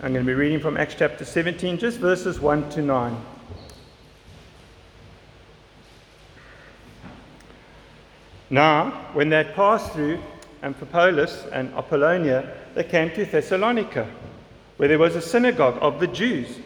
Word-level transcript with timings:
I'm 0.00 0.12
going 0.12 0.24
to 0.24 0.30
be 0.30 0.34
reading 0.34 0.60
from 0.60 0.76
Acts 0.76 0.94
chapter 0.96 1.24
17, 1.24 1.76
just 1.76 1.98
verses 1.98 2.38
1 2.38 2.70
to 2.70 2.82
9. 2.82 3.16
Now, 8.48 9.08
when 9.12 9.28
they 9.28 9.38
had 9.38 9.56
passed 9.56 9.92
through 9.92 10.20
Amphipolis 10.62 11.50
and 11.52 11.74
Apollonia, 11.74 12.48
they 12.76 12.84
came 12.84 13.10
to 13.10 13.24
Thessalonica, 13.24 14.08
where 14.76 14.88
there 14.88 15.00
was 15.00 15.16
a 15.16 15.20
synagogue 15.20 15.78
of 15.80 15.98
the 15.98 16.06
Jews. 16.06 16.60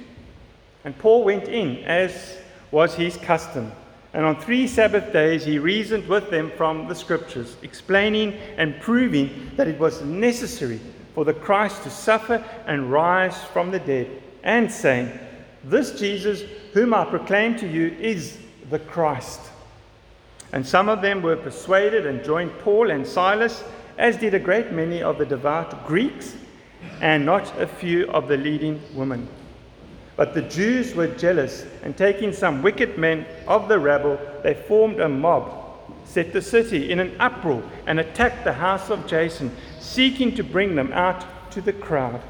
And 0.84 0.98
Paul 0.98 1.24
went 1.24 1.44
in, 1.44 1.78
as 1.84 2.36
was 2.70 2.94
his 2.94 3.16
custom. 3.16 3.72
And 4.12 4.26
on 4.26 4.38
three 4.38 4.68
Sabbath 4.68 5.10
days 5.10 5.42
he 5.42 5.58
reasoned 5.58 6.06
with 6.06 6.28
them 6.28 6.52
from 6.54 6.86
the 6.86 6.94
Scriptures, 6.94 7.56
explaining 7.62 8.34
and 8.58 8.78
proving 8.82 9.52
that 9.56 9.68
it 9.68 9.78
was 9.78 10.02
necessary 10.02 10.80
for 11.14 11.24
the 11.24 11.34
Christ 11.34 11.82
to 11.82 11.90
suffer 11.90 12.44
and 12.66 12.90
rise 12.90 13.42
from 13.44 13.70
the 13.70 13.78
dead, 13.78 14.08
and 14.42 14.70
saying, 14.70 15.18
This 15.64 15.98
Jesus, 15.98 16.42
whom 16.72 16.94
I 16.94 17.04
proclaim 17.04 17.56
to 17.58 17.68
you, 17.68 17.96
is 18.00 18.38
the 18.70 18.78
Christ. 18.78 19.40
And 20.52 20.66
some 20.66 20.88
of 20.88 21.02
them 21.02 21.22
were 21.22 21.36
persuaded 21.36 22.06
and 22.06 22.24
joined 22.24 22.58
Paul 22.58 22.90
and 22.90 23.06
Silas, 23.06 23.64
as 23.98 24.16
did 24.16 24.34
a 24.34 24.38
great 24.38 24.72
many 24.72 25.02
of 25.02 25.18
the 25.18 25.26
devout 25.26 25.86
Greeks, 25.86 26.36
and 27.00 27.24
not 27.24 27.58
a 27.60 27.66
few 27.66 28.08
of 28.10 28.28
the 28.28 28.36
leading 28.36 28.80
women. 28.94 29.28
But 30.16 30.34
the 30.34 30.42
Jews 30.42 30.94
were 30.94 31.06
jealous, 31.06 31.64
and 31.82 31.96
taking 31.96 32.32
some 32.32 32.62
wicked 32.62 32.98
men 32.98 33.26
of 33.46 33.68
the 33.68 33.78
rabble, 33.78 34.18
they 34.42 34.54
formed 34.54 35.00
a 35.00 35.08
mob, 35.08 35.61
set 36.04 36.32
the 36.32 36.42
city 36.42 36.90
in 36.90 37.00
an 37.00 37.16
uproar, 37.20 37.62
and 37.86 37.98
attacked 37.98 38.44
the 38.44 38.52
house 38.52 38.90
of 38.90 39.06
Jason, 39.06 39.54
seeking 39.80 40.34
to 40.34 40.42
bring 40.42 40.74
them 40.74 40.92
out 40.92 41.24
to 41.52 41.60
the 41.60 41.72
crowd. 41.72 42.20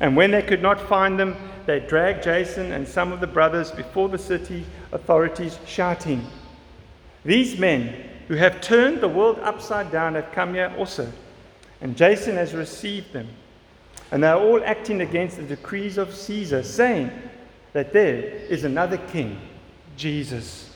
And 0.00 0.16
when 0.16 0.30
they 0.30 0.42
could 0.42 0.62
not 0.62 0.80
find 0.80 1.18
them, 1.18 1.36
they 1.66 1.80
dragged 1.80 2.24
Jason 2.24 2.72
and 2.72 2.86
some 2.86 3.12
of 3.12 3.20
the 3.20 3.26
brothers 3.26 3.70
before 3.70 4.08
the 4.08 4.18
city 4.18 4.66
authorities, 4.92 5.58
shouting, 5.66 6.26
These 7.24 7.58
men 7.58 7.94
who 8.28 8.34
have 8.34 8.60
turned 8.60 9.00
the 9.00 9.08
world 9.08 9.38
upside 9.40 9.90
down 9.90 10.14
have 10.14 10.32
come 10.32 10.54
here 10.54 10.74
also, 10.76 11.10
and 11.80 11.96
Jason 11.96 12.36
has 12.36 12.54
received 12.54 13.12
them. 13.12 13.28
And 14.10 14.22
they 14.22 14.28
are 14.28 14.40
all 14.40 14.62
acting 14.64 15.00
against 15.00 15.36
the 15.36 15.42
decrees 15.42 15.98
of 15.98 16.14
Caesar, 16.14 16.62
saying 16.62 17.10
that 17.72 17.92
there 17.92 18.20
is 18.22 18.64
another 18.64 18.98
king, 18.98 19.40
Jesus. 19.96 20.73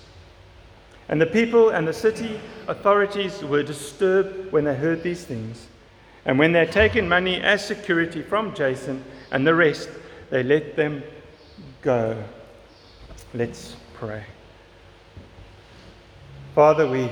And 1.08 1.20
the 1.20 1.26
people 1.26 1.70
and 1.70 1.88
the 1.88 1.92
city 1.92 2.38
authorities 2.66 3.42
were 3.42 3.62
disturbed 3.62 4.52
when 4.52 4.64
they 4.64 4.74
heard 4.74 5.02
these 5.02 5.24
things. 5.24 5.66
And 6.24 6.38
when 6.38 6.52
they 6.52 6.60
had 6.60 6.72
taken 6.72 7.08
money 7.08 7.40
as 7.40 7.64
security 7.64 8.22
from 8.22 8.54
Jason 8.54 9.02
and 9.30 9.46
the 9.46 9.54
rest, 9.54 9.88
they 10.28 10.42
let 10.42 10.76
them 10.76 11.02
go. 11.80 12.22
Let's 13.32 13.76
pray. 13.94 14.24
Father, 16.54 16.86
we 16.86 17.08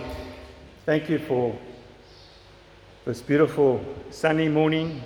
thank 0.85 1.09
you 1.09 1.19
for 1.19 1.57
this 3.07 3.23
beautiful 3.23 3.83
sunny 4.11 4.49
morning. 4.49 5.03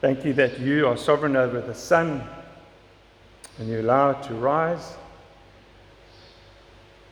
Thank 0.00 0.24
you 0.24 0.32
that 0.34 0.60
you 0.60 0.86
are 0.86 0.96
sovereign 0.96 1.36
over 1.36 1.60
the 1.60 1.74
sun 1.74 2.26
and 3.58 3.68
you 3.68 3.80
allow 3.80 4.10
it 4.10 4.22
to 4.24 4.34
rise. 4.34 4.94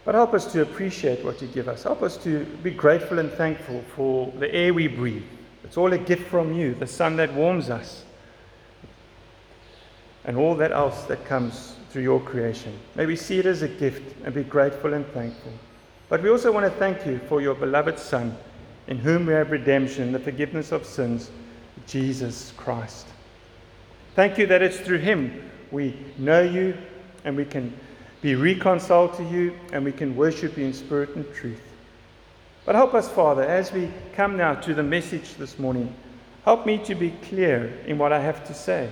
But 0.07 0.15
help 0.15 0.35
us 0.35 0.51
to 0.53 0.63
appreciate 0.63 1.25
what 1.25 1.43
you 1.43 1.49
give 1.49 1.67
us. 1.67 1.83
Help 1.83 2.01
us 2.01 2.17
to 2.19 2.45
be 2.63 2.71
grateful 2.71 3.19
and 3.19 3.29
thankful 3.33 3.83
for 3.97 4.33
the 4.39 4.55
air 4.55 4.73
we 4.73 4.87
breathe. 4.87 5.25
It's 5.65 5.77
all 5.77 5.93
a 5.93 5.99
gift 5.99 6.29
from 6.29 6.55
you, 6.55 6.75
the 6.75 6.87
sun 6.87 7.17
that 7.17 7.35
warms 7.35 7.71
us, 7.71 8.05
and 10.25 10.37
all 10.37 10.55
that 10.55 10.71
else 10.71 11.03
that 11.07 11.25
comes 11.25 11.75
through 11.91 12.05
your 12.05 12.21
creation. 12.21 12.79
May 12.95 13.07
we 13.07 13.17
see 13.17 13.41
it 13.41 13.47
as 13.47 13.63
a 13.63 13.69
gift 13.69 14.15
and 14.25 14.33
be 14.33 14.45
grateful 14.45 14.95
and 14.95 15.05
thankful. 15.09 15.53
But 16.09 16.23
we 16.23 16.31
also 16.31 16.53
want 16.53 16.73
to 16.73 16.79
thank 16.79 17.05
you 17.05 17.19
for 17.29 17.41
your 17.41 17.57
beloved 17.57 17.99
Son, 17.99 18.37
in 18.87 18.99
whom 18.99 19.27
we 19.27 19.33
have 19.33 19.51
redemption, 19.51 20.13
the 20.13 20.21
forgiveness 20.21 20.71
of 20.71 20.87
sins, 20.87 21.33
Jesus 21.89 22.53
Christ. 22.57 23.09
Thank 24.15 24.39
you 24.39 24.47
that 24.47 24.63
it's 24.63 24.79
through 24.79 24.99
him 24.99 25.51
we 25.73 25.99
know 26.17 26.43
you 26.43 26.79
and 27.25 27.37
we 27.37 27.45
can 27.45 27.77
be 28.27 28.35
reconciled 28.35 29.15
to 29.15 29.23
you 29.23 29.57
and 29.73 29.85
we 29.85 29.93
can 29.93 30.17
worship 30.17 30.59
you 30.59 30.65
in 30.65 30.73
spirit 30.73 31.11
and 31.15 31.25
truth. 31.33 31.63
But 32.65 32.75
help 32.75 32.93
us, 32.93 33.09
Father, 33.09 33.45
as 33.45 33.71
we 33.71 33.89
come 34.17 34.37
now 34.37 34.57
to 34.57 34.75
the 34.75 34.83
message 34.83 35.35
this 35.35 35.61
morning, 35.61 35.95
help 36.45 36.67
me 36.67 36.77
to 36.87 36.97
be 36.97 37.13
clear 37.23 37.73
in 37.87 37.99
what 37.99 38.13
I 38.13 38.19
have 38.19 38.45
to 38.49 38.53
say. 38.53 38.91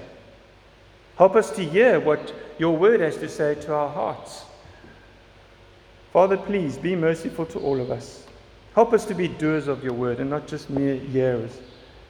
Help 1.17 1.35
us 1.35 1.51
to 1.51 1.65
hear 1.65 1.99
what 1.99 2.33
your 2.59 2.77
word 2.77 3.01
has 3.01 3.17
to 3.17 3.29
say 3.29 3.57
to 3.57 3.75
our 3.75 3.89
hearts. 3.89 4.45
Father, 6.13 6.37
please 6.37 6.79
be 6.79 6.95
merciful 6.95 7.47
to 7.47 7.59
all 7.59 7.81
of 7.81 7.91
us. 7.91 8.29
Help 8.77 8.93
us 8.93 9.05
to 9.07 9.15
be 9.15 9.27
doers 9.27 9.67
of 9.67 9.83
your 9.83 9.95
word 9.95 10.21
and 10.21 10.31
not 10.31 10.47
just 10.47 10.71
mere 10.71 10.95
hearers 10.95 11.59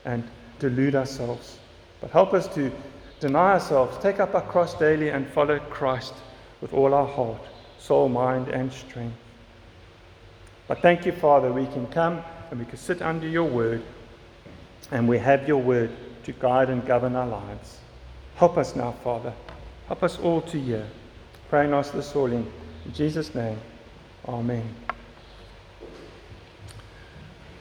and 0.04 0.22
delude 0.58 0.94
ourselves. 0.94 1.58
But 2.02 2.10
help 2.10 2.34
us 2.34 2.48
to 2.48 2.70
deny 3.18 3.52
ourselves, 3.52 3.96
take 4.02 4.20
up 4.20 4.34
our 4.34 4.42
cross 4.42 4.74
daily, 4.74 5.08
and 5.08 5.26
follow 5.26 5.58
Christ 5.58 6.12
with 6.64 6.72
all 6.72 6.94
our 6.94 7.06
heart, 7.06 7.42
soul, 7.78 8.08
mind, 8.08 8.48
and 8.48 8.72
strength. 8.72 9.14
But 10.66 10.80
thank 10.80 11.04
you, 11.04 11.12
Father, 11.12 11.52
we 11.52 11.66
can 11.66 11.86
come 11.88 12.24
and 12.50 12.58
we 12.58 12.64
can 12.64 12.78
sit 12.78 13.02
under 13.02 13.28
your 13.28 13.44
word, 13.44 13.82
and 14.90 15.06
we 15.06 15.18
have 15.18 15.46
your 15.46 15.60
word 15.60 15.90
to 16.22 16.32
guide 16.32 16.70
and 16.70 16.86
govern 16.86 17.16
our 17.16 17.26
lives. 17.26 17.80
Help 18.36 18.56
us 18.56 18.74
now, 18.74 18.92
Father. 19.04 19.34
Help 19.88 20.02
us 20.02 20.18
all 20.18 20.40
to 20.40 20.58
hear. 20.58 20.86
Pray 21.50 21.66
and 21.66 21.74
ask 21.74 21.92
this 21.92 22.16
all 22.16 22.32
in, 22.32 22.50
Jesus' 22.94 23.34
name. 23.34 23.58
Amen. 24.26 24.74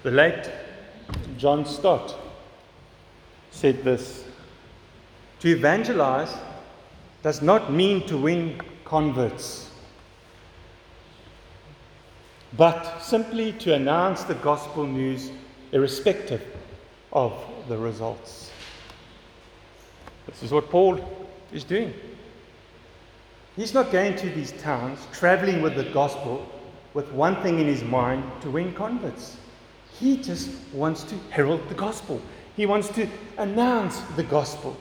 The 0.03 0.11
late 0.11 0.49
John 1.37 1.65
Stott 1.65 2.15
said 3.51 3.83
this 3.83 4.23
To 5.41 5.49
evangelize 5.49 6.33
does 7.21 7.41
not 7.41 7.69
mean 7.69 8.07
to 8.07 8.17
win 8.17 8.61
converts, 8.93 9.71
but 12.55 12.99
simply 12.99 13.51
to 13.51 13.73
announce 13.73 14.21
the 14.23 14.35
gospel 14.35 14.85
news 14.85 15.31
irrespective 15.71 16.43
of 17.11 17.33
the 17.67 17.75
results. 17.75 18.51
This 20.27 20.43
is 20.43 20.51
what 20.51 20.69
Paul 20.69 21.03
is 21.51 21.63
doing. 21.63 21.91
He's 23.55 23.73
not 23.73 23.91
going 23.91 24.15
to 24.17 24.29
these 24.29 24.51
towns, 24.61 24.99
traveling 25.11 25.63
with 25.63 25.75
the 25.75 25.85
gospel, 25.85 26.47
with 26.93 27.11
one 27.13 27.41
thing 27.41 27.59
in 27.59 27.65
his 27.65 27.83
mind 27.83 28.23
to 28.41 28.51
win 28.51 28.75
converts. 28.75 29.37
He 29.99 30.17
just 30.17 30.51
wants 30.71 31.01
to 31.05 31.15
herald 31.31 31.67
the 31.67 31.73
gospel. 31.73 32.21
He 32.55 32.67
wants 32.67 32.89
to 32.89 33.07
announce 33.39 34.01
the 34.17 34.23
gospel. 34.37 34.77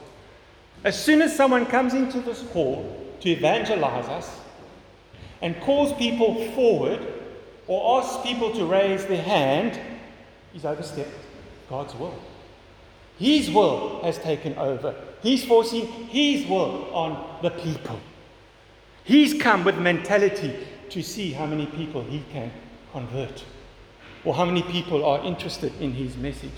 As 0.84 1.03
soon 1.03 1.23
as 1.23 1.34
someone 1.34 1.65
comes 1.65 1.94
into 1.94 2.21
this 2.21 2.43
hall 2.50 3.01
to 3.22 3.31
evangelize 3.31 4.06
us 4.06 4.41
and 5.41 5.60
calls 5.60 5.93
people 5.94 6.49
forward 6.50 7.00
or 7.66 8.00
asks 8.00 8.22
people 8.22 8.53
to 8.53 8.65
raise 8.65 9.06
their 9.06 9.22
hand, 9.22 9.78
he's 10.53 10.65
overstepped 10.65 11.10
God's 11.69 11.94
will. 11.94 12.15
His 13.19 13.50
will 13.50 14.03
has 14.03 14.19
taken 14.19 14.56
over. 14.56 14.94
He's 15.22 15.44
forcing 15.44 15.87
his 15.87 16.47
will 16.47 16.93
on 16.93 17.38
the 17.43 17.50
people. 17.50 18.00
He's 19.05 19.41
come 19.41 19.65
with 19.65 19.78
mentality 19.78 20.55
to 20.91 21.03
see 21.03 21.32
how 21.32 21.47
many 21.47 21.66
people 21.66 22.03
he 22.03 22.25
can 22.32 22.50
convert 22.93 23.44
or 24.25 24.34
how 24.34 24.44
many 24.44 24.62
people 24.62 25.05
are 25.05 25.25
interested 25.25 25.72
in 25.81 25.93
his 25.93 26.16
message. 26.16 26.50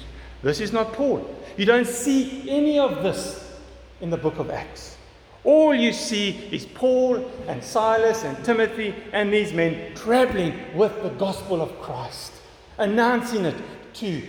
This 0.43 0.61
is 0.61 0.73
not 0.73 0.93
Paul. 0.93 1.35
You 1.57 1.65
don't 1.65 1.87
see 1.87 2.49
any 2.51 2.79
of 2.79 3.03
this 3.03 3.59
in 4.01 4.11
the 4.11 4.17
book 4.17 4.39
of 4.39 4.51
Acts. 4.51 4.97
All 5.45 5.75
you 5.75 5.93
see 5.93 6.49
is 6.51 6.65
Paul 6.65 7.31
and 7.47 7.63
Silas 7.63 8.25
and 8.25 8.43
Timothy 8.43 8.95
and 9.13 9.31
these 9.31 9.53
men 9.53 9.95
traveling 9.95 10.55
with 10.75 11.03
the 11.03 11.11
gospel 11.11 11.61
of 11.61 11.79
Christ, 11.81 12.33
announcing 12.79 13.45
it 13.45 13.57
to 13.95 14.23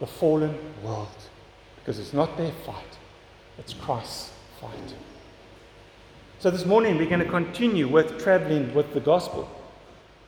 the 0.00 0.06
fallen 0.06 0.58
world. 0.82 1.08
Because 1.76 2.00
it's 2.00 2.12
not 2.12 2.36
their 2.36 2.50
fight, 2.64 2.98
it's 3.56 3.72
Christ's 3.72 4.32
fight. 4.60 4.94
So 6.40 6.50
this 6.50 6.66
morning 6.66 6.98
we're 6.98 7.08
going 7.08 7.20
to 7.20 7.30
continue 7.30 7.86
with 7.86 8.20
traveling 8.20 8.74
with 8.74 8.92
the 8.94 9.00
gospel. 9.00 9.48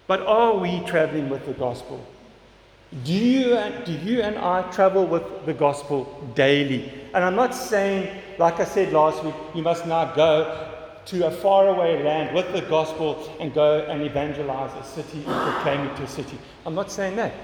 But 0.06 0.20
are 0.22 0.56
we 0.56 0.80
traveling 0.86 1.28
with 1.28 1.44
the 1.44 1.52
gospel? 1.52 2.06
Do 3.04 3.12
you, 3.12 3.54
and, 3.54 3.84
do 3.84 3.92
you 3.92 4.22
and 4.22 4.38
I 4.38 4.62
travel 4.70 5.06
with 5.06 5.22
the 5.46 5.52
gospel 5.52 6.06
daily? 6.34 6.92
And 7.14 7.22
I'm 7.22 7.36
not 7.36 7.54
saying, 7.54 8.22
like 8.38 8.60
I 8.60 8.64
said 8.64 8.92
last 8.92 9.22
week, 9.24 9.34
you 9.54 9.62
must 9.62 9.86
now 9.86 10.14
go 10.14 10.74
to 11.06 11.26
a 11.26 11.30
faraway 11.30 12.02
land 12.02 12.34
with 12.34 12.52
the 12.52 12.62
gospel 12.62 13.30
and 13.40 13.52
go 13.52 13.80
and 13.80 14.02
evangelize 14.02 14.72
a 14.74 14.84
city 14.88 15.18
and 15.18 15.52
proclaim 15.52 15.80
it 15.86 15.96
to 15.96 16.04
a 16.04 16.08
city. 16.08 16.38
I'm 16.64 16.74
not 16.74 16.90
saying 16.90 17.16
that. 17.16 17.34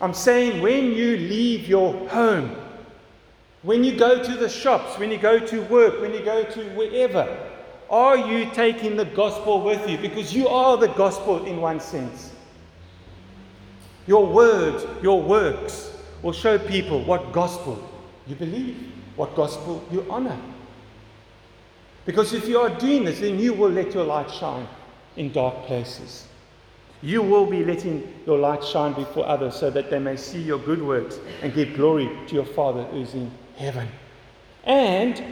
I'm 0.00 0.14
saying 0.14 0.60
when 0.60 0.92
you 0.92 1.16
leave 1.16 1.66
your 1.66 2.08
home, 2.08 2.56
When 3.64 3.82
you 3.82 3.96
go 3.96 4.22
to 4.22 4.32
the 4.36 4.48
shops, 4.48 4.98
when 4.98 5.10
you 5.10 5.16
go 5.16 5.38
to 5.38 5.62
work, 5.62 5.98
when 6.02 6.12
you 6.12 6.22
go 6.22 6.44
to 6.44 6.60
wherever, 6.76 7.26
are 7.88 8.18
you 8.18 8.50
taking 8.52 8.94
the 8.94 9.06
gospel 9.06 9.62
with 9.62 9.88
you? 9.88 9.96
Because 9.96 10.34
you 10.34 10.48
are 10.48 10.76
the 10.76 10.88
gospel 10.88 11.46
in 11.46 11.62
one 11.62 11.80
sense. 11.80 12.33
Your 14.06 14.26
words, 14.26 14.84
your 15.02 15.22
works 15.22 15.96
will 16.22 16.32
show 16.32 16.58
people 16.58 17.02
what 17.04 17.32
gospel 17.32 17.82
you 18.26 18.34
believe, 18.34 18.92
what 19.16 19.34
gospel 19.34 19.84
you 19.90 20.06
honor. 20.10 20.38
Because 22.04 22.34
if 22.34 22.46
you 22.48 22.58
are 22.58 22.70
doing 22.70 23.04
this, 23.04 23.20
then 23.20 23.38
you 23.38 23.54
will 23.54 23.70
let 23.70 23.94
your 23.94 24.04
light 24.04 24.30
shine 24.30 24.68
in 25.16 25.32
dark 25.32 25.64
places. 25.66 26.26
You 27.02 27.22
will 27.22 27.46
be 27.46 27.64
letting 27.64 28.12
your 28.26 28.38
light 28.38 28.64
shine 28.64 28.94
before 28.94 29.26
others 29.26 29.56
so 29.56 29.70
that 29.70 29.90
they 29.90 29.98
may 29.98 30.16
see 30.16 30.40
your 30.40 30.58
good 30.58 30.82
works 30.82 31.18
and 31.42 31.52
give 31.54 31.74
glory 31.74 32.10
to 32.28 32.34
your 32.34 32.46
Father 32.46 32.84
who's 32.84 33.14
in 33.14 33.30
heaven. 33.56 33.88
And 34.64 35.22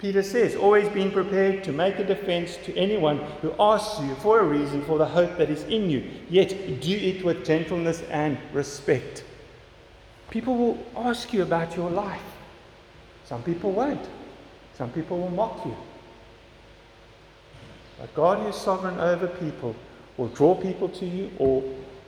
Peter 0.00 0.22
says, 0.22 0.56
always 0.56 0.88
being 0.88 1.10
prepared 1.10 1.62
to 1.62 1.72
make 1.72 1.98
a 1.98 2.04
defense 2.04 2.56
to 2.64 2.74
anyone 2.74 3.18
who 3.42 3.52
asks 3.60 4.00
you 4.00 4.14
for 4.16 4.40
a 4.40 4.44
reason 4.44 4.82
for 4.86 4.96
the 4.96 5.04
hope 5.04 5.36
that 5.36 5.50
is 5.50 5.62
in 5.64 5.90
you, 5.90 6.02
yet 6.30 6.48
do 6.80 6.96
it 6.96 7.22
with 7.22 7.44
gentleness 7.44 8.00
and 8.10 8.38
respect. 8.54 9.24
People 10.30 10.56
will 10.56 10.86
ask 10.96 11.34
you 11.34 11.42
about 11.42 11.76
your 11.76 11.90
life. 11.90 12.22
Some 13.26 13.42
people 13.42 13.72
won't. 13.72 14.08
Some 14.78 14.90
people 14.90 15.18
will 15.18 15.30
mock 15.30 15.66
you. 15.66 15.76
But 17.98 18.14
God, 18.14 18.38
who 18.38 18.48
is 18.48 18.56
sovereign 18.56 18.98
over 18.98 19.26
people, 19.26 19.76
will 20.16 20.28
draw 20.28 20.54
people 20.54 20.88
to 20.88 21.04
you 21.04 21.30
or 21.38 21.62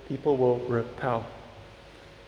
people 0.08 0.38
will 0.38 0.60
repel. 0.60 1.26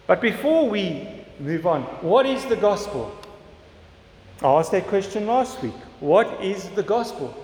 But 0.06 0.20
before 0.20 0.69
we 0.69 1.08
move 1.40 1.67
on, 1.67 1.84
what 2.02 2.26
is 2.26 2.44
the 2.44 2.56
gospel? 2.56 3.17
I 4.44 4.58
asked 4.58 4.73
that 4.73 4.87
question 4.88 5.26
last 5.26 5.62
week. 5.62 5.73
What 6.00 6.44
is 6.44 6.69
the 6.70 6.82
gospel? 6.82 7.35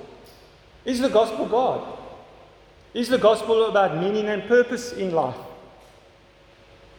Is 0.85 1.00
the 1.00 1.08
gospel 1.08 1.47
God? 1.47 1.99
Is 2.93 3.08
the 3.08 3.17
gospel 3.17 3.70
about 3.70 3.97
meaning 3.97 4.26
and 4.26 4.47
purpose 4.47 4.93
in 4.93 5.12
life? 5.12 5.37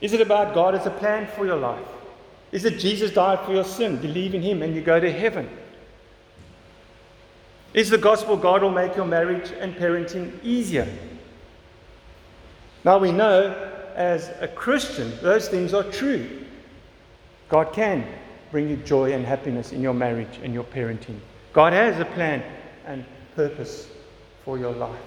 Is 0.02 0.14
it 0.14 0.22
about 0.22 0.56
God 0.56 0.74
as 0.74 0.88
a 0.88 0.90
plan 0.90 1.28
for 1.28 1.46
your 1.46 1.58
life? 1.58 1.86
Is 2.52 2.66
it 2.66 2.80
Jesus 2.80 3.12
died 3.12 3.46
for 3.46 3.54
your 3.54 3.64
sin? 3.64 3.98
Believe 3.98 4.34
in 4.34 4.42
Him 4.42 4.64
and 4.64 4.74
you 4.74 4.82
go 4.82 5.00
to 5.00 5.12
heaven. 5.12 5.48
Is 7.76 7.92
the 7.92 8.00
gospel 8.00 8.36
God 8.36 8.64
will 8.64 8.72
make 8.72 8.96
your 8.96 9.06
marriage 9.06 9.52
and 9.60 9.76
parenting 9.76 10.44
easier? 10.44 10.88
Now 12.84 12.98
we 12.98 13.12
know 13.12 13.72
as 13.94 14.32
a 14.40 14.48
Christian, 14.48 15.14
those 15.22 15.48
things 15.48 15.76
are 15.76 15.84
true. 15.84 16.44
God 17.50 17.72
can 17.72 18.08
bring 18.52 18.70
you 18.70 18.76
joy 18.78 19.14
and 19.14 19.26
happiness 19.26 19.72
in 19.72 19.82
your 19.82 19.94
marriage 19.94 20.40
and 20.44 20.54
your 20.54 20.66
parenting. 20.66 21.18
God 21.54 21.74
has 21.74 22.00
a 22.00 22.06
plan 22.06 22.44
and 22.86 23.06
purpose 23.36 23.88
for 24.44 24.58
your 24.58 24.74
life. 24.74 25.00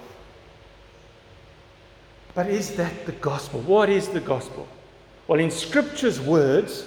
But 2.33 2.47
is 2.47 2.75
that 2.75 3.05
the 3.05 3.13
gospel? 3.13 3.61
What 3.61 3.89
is 3.89 4.09
the 4.09 4.19
gospel? 4.19 4.67
Well, 5.27 5.39
in 5.39 5.49
Scripture's 5.49 6.19
words, 6.19 6.85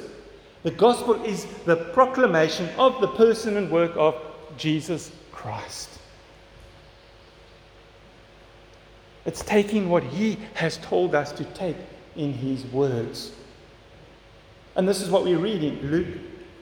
the 0.63 0.71
gospel 0.71 1.25
is 1.25 1.47
the 1.65 1.77
proclamation 1.77 2.69
of 2.77 3.01
the 3.01 3.09
person 3.09 3.57
and 3.57 3.71
work 3.71 3.93
of 3.97 4.15
Jesus 4.57 5.13
Christ. 5.33 5.89
It's 9.25 9.43
taking 9.43 9.89
what 9.89 10.03
he 10.03 10.39
has 10.55 10.79
told 10.79 11.15
us 11.15 11.33
to 11.33 11.45
take 11.45 11.77
in 12.17 12.33
his 12.33 12.65
words. 12.67 13.33
And 14.75 14.89
this 14.89 15.01
is 15.01 15.11
what 15.11 15.25
we 15.25 15.35
read 15.35 15.63
in 15.63 15.91
Luke 15.91 16.19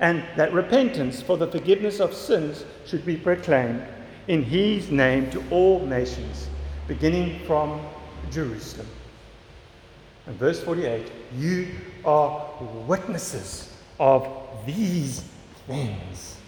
and 0.00 0.24
that 0.36 0.52
repentance 0.52 1.22
for 1.22 1.36
the 1.36 1.46
forgiveness 1.46 2.00
of 2.00 2.14
sins 2.14 2.64
should 2.86 3.04
be 3.06 3.16
proclaimed 3.16 3.86
in 4.28 4.42
his 4.42 4.90
name 4.90 5.30
to 5.30 5.42
all 5.50 5.84
nations, 5.86 6.48
beginning 6.88 7.44
from 7.46 7.80
Jerusalem. 8.30 8.88
And 10.26 10.36
verse 10.36 10.62
48 10.62 11.10
You 11.36 11.68
are 12.04 12.50
witnesses 12.86 13.74
of 14.00 14.26
these 14.66 15.24
things. 15.66 16.38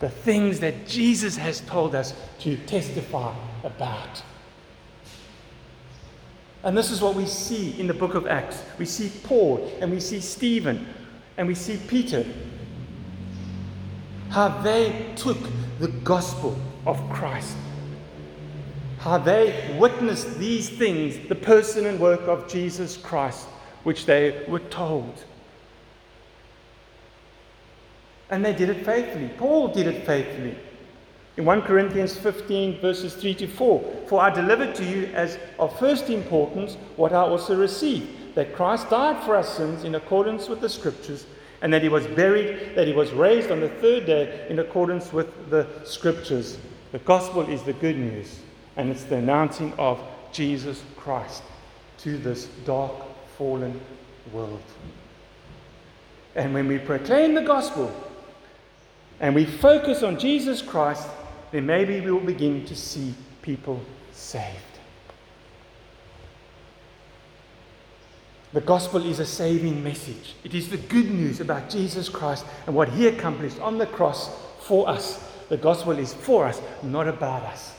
The 0.00 0.10
things 0.10 0.60
that 0.60 0.86
Jesus 0.86 1.36
has 1.36 1.60
told 1.60 1.94
us 1.94 2.14
to 2.40 2.56
testify 2.58 3.34
about. 3.64 4.22
And 6.64 6.76
this 6.76 6.90
is 6.90 7.00
what 7.00 7.14
we 7.14 7.26
see 7.26 7.78
in 7.80 7.86
the 7.86 7.94
book 7.94 8.14
of 8.14 8.26
Acts. 8.26 8.62
We 8.78 8.84
see 8.84 9.10
Paul 9.22 9.72
and 9.80 9.90
we 9.90 10.00
see 10.00 10.20
Stephen 10.20 10.86
and 11.36 11.46
we 11.46 11.54
see 11.54 11.78
Peter, 11.88 12.24
how 14.30 14.48
they 14.62 15.12
took 15.16 15.38
the 15.78 15.88
gospel 15.88 16.58
of 16.86 16.98
Christ, 17.10 17.56
how 18.98 19.18
they 19.18 19.76
witnessed 19.78 20.38
these 20.38 20.68
things, 20.68 21.28
the 21.28 21.34
person 21.34 21.86
and 21.86 22.00
work 22.00 22.22
of 22.22 22.48
Jesus 22.48 22.96
Christ, 22.96 23.46
which 23.84 24.06
they 24.06 24.44
were 24.48 24.60
told. 24.60 25.24
And 28.30 28.44
they 28.44 28.52
did 28.52 28.70
it 28.70 28.84
faithfully. 28.84 29.30
Paul 29.38 29.68
did 29.68 29.86
it 29.86 30.04
faithfully. 30.04 30.56
In 31.36 31.44
1 31.44 31.62
Corinthians 31.62 32.16
15, 32.16 32.80
verses 32.80 33.14
3 33.14 33.34
to 33.34 33.46
4, 33.46 34.04
for 34.08 34.22
I 34.22 34.30
delivered 34.30 34.74
to 34.76 34.84
you 34.84 35.06
as 35.12 35.38
of 35.58 35.78
first 35.78 36.08
importance 36.08 36.76
what 36.96 37.12
I 37.12 37.20
also 37.20 37.54
received 37.54 38.34
that 38.34 38.54
Christ 38.54 38.88
died 38.90 39.22
for 39.24 39.36
our 39.36 39.42
sins 39.42 39.84
in 39.84 39.94
accordance 39.94 40.48
with 40.48 40.60
the 40.60 40.68
Scriptures, 40.68 41.26
and 41.62 41.72
that 41.72 41.82
he 41.82 41.88
was 41.88 42.06
buried, 42.06 42.74
that 42.74 42.86
he 42.86 42.92
was 42.92 43.10
raised 43.12 43.50
on 43.50 43.60
the 43.60 43.68
third 43.68 44.06
day 44.06 44.46
in 44.50 44.58
accordance 44.58 45.12
with 45.12 45.50
the 45.50 45.66
Scriptures. 45.84 46.58
The 46.92 46.98
gospel 47.00 47.42
is 47.42 47.62
the 47.62 47.72
good 47.72 47.96
news, 47.96 48.40
and 48.76 48.90
it's 48.90 49.04
the 49.04 49.16
announcing 49.16 49.72
of 49.78 49.98
Jesus 50.32 50.82
Christ 50.96 51.42
to 51.98 52.18
this 52.18 52.46
dark, 52.64 52.92
fallen 53.38 53.80
world. 54.32 54.62
And 56.34 56.52
when 56.52 56.68
we 56.68 56.78
proclaim 56.78 57.34
the 57.34 57.42
gospel 57.42 57.90
and 59.18 59.34
we 59.34 59.46
focus 59.46 60.02
on 60.02 60.18
Jesus 60.18 60.60
Christ, 60.60 61.08
then 61.52 61.66
maybe 61.66 62.00
we 62.00 62.10
will 62.10 62.20
begin 62.20 62.64
to 62.66 62.76
see 62.76 63.14
people 63.42 63.80
saved. 64.12 64.76
The 68.52 68.60
gospel 68.60 69.04
is 69.04 69.20
a 69.20 69.26
saving 69.26 69.84
message. 69.84 70.34
It 70.42 70.54
is 70.54 70.68
the 70.68 70.78
good 70.78 71.10
news 71.10 71.40
about 71.40 71.68
Jesus 71.68 72.08
Christ 72.08 72.46
and 72.66 72.74
what 72.74 72.88
he 72.88 73.06
accomplished 73.06 73.60
on 73.60 73.76
the 73.76 73.86
cross 73.86 74.30
for 74.60 74.88
us. 74.88 75.22
The 75.48 75.56
gospel 75.56 75.98
is 75.98 76.14
for 76.14 76.46
us, 76.46 76.60
not 76.82 77.06
about 77.06 77.42
us. 77.42 77.74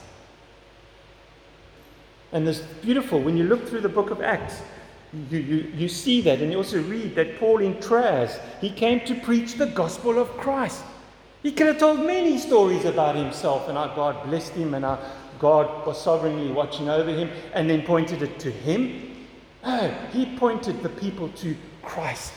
And 2.32 2.46
it's 2.46 2.60
beautiful 2.60 3.20
when 3.20 3.36
you 3.36 3.44
look 3.44 3.66
through 3.68 3.80
the 3.80 3.88
book 3.88 4.10
of 4.10 4.20
Acts. 4.20 4.60
You, 5.30 5.38
you, 5.38 5.56
you 5.74 5.88
see 5.88 6.20
that, 6.22 6.40
and 6.40 6.52
you 6.52 6.58
also 6.58 6.82
read 6.82 7.14
that 7.14 7.38
Paul 7.38 7.58
in 7.58 7.80
Troas, 7.80 8.38
he 8.60 8.70
came 8.70 9.00
to 9.06 9.14
preach 9.14 9.54
the 9.54 9.66
gospel 9.66 10.18
of 10.18 10.28
Christ. 10.36 10.84
He 11.42 11.52
could 11.52 11.66
have 11.68 11.78
told 11.78 12.00
many 12.00 12.38
stories 12.38 12.84
about 12.84 13.14
himself 13.14 13.68
and 13.68 13.78
how 13.78 13.88
God 13.88 14.24
blessed 14.28 14.52
him 14.52 14.74
and 14.74 14.84
how 14.84 14.98
God 15.38 15.86
was 15.86 16.02
sovereignly 16.02 16.50
watching 16.50 16.88
over 16.88 17.10
him, 17.10 17.30
and 17.54 17.70
then 17.70 17.82
pointed 17.82 18.22
it 18.22 18.40
to 18.40 18.50
him. 18.50 19.26
No, 19.64 19.88
he 20.12 20.36
pointed 20.36 20.82
the 20.82 20.88
people 20.88 21.28
to 21.28 21.56
Christ. 21.82 22.32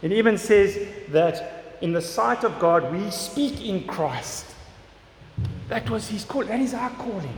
It 0.00 0.12
even 0.12 0.38
says 0.38 0.78
that 1.08 1.76
in 1.82 1.92
the 1.92 2.00
sight 2.00 2.44
of 2.44 2.58
God, 2.58 2.90
we 2.92 3.10
speak 3.10 3.64
in 3.64 3.86
Christ. 3.86 4.46
That 5.68 5.90
was 5.90 6.08
his 6.08 6.24
call. 6.24 6.44
That 6.44 6.60
is 6.60 6.74
our 6.74 6.90
calling 6.90 7.36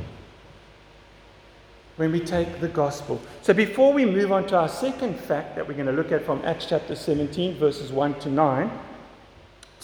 when 1.96 2.12
we 2.12 2.20
take 2.20 2.60
the 2.60 2.68
gospel. 2.68 3.20
So 3.42 3.52
before 3.54 3.92
we 3.92 4.04
move 4.04 4.32
on 4.32 4.46
to 4.48 4.56
our 4.56 4.68
second 4.68 5.18
fact 5.18 5.56
that 5.56 5.66
we're 5.66 5.74
going 5.74 5.86
to 5.86 5.92
look 5.92 6.12
at 6.12 6.24
from 6.24 6.44
Acts 6.44 6.66
chapter 6.66 6.94
17, 6.94 7.56
verses 7.56 7.92
1 7.92 8.20
to 8.20 8.28
9, 8.28 8.70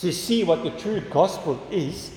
to 0.00 0.12
see 0.12 0.45
what 0.45 0.62
the 0.62 0.71
true 0.71 1.00
gospel 1.00 1.61
is, 1.71 2.11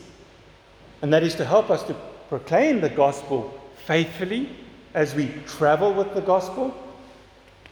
and 1.02 1.14
that 1.14 1.24
is 1.24 1.36
to 1.36 1.46
help 1.46 1.70
us 1.70 1.84
to 1.84 1.96
proclaim 2.30 2.82
the 2.82 2.90
gospel 2.90 3.54
faithfully 3.86 4.50
as 4.94 5.16
we 5.16 5.28
travel 5.46 5.94
with 5.94 6.14
the 6.14 6.22
gospel 6.22 6.74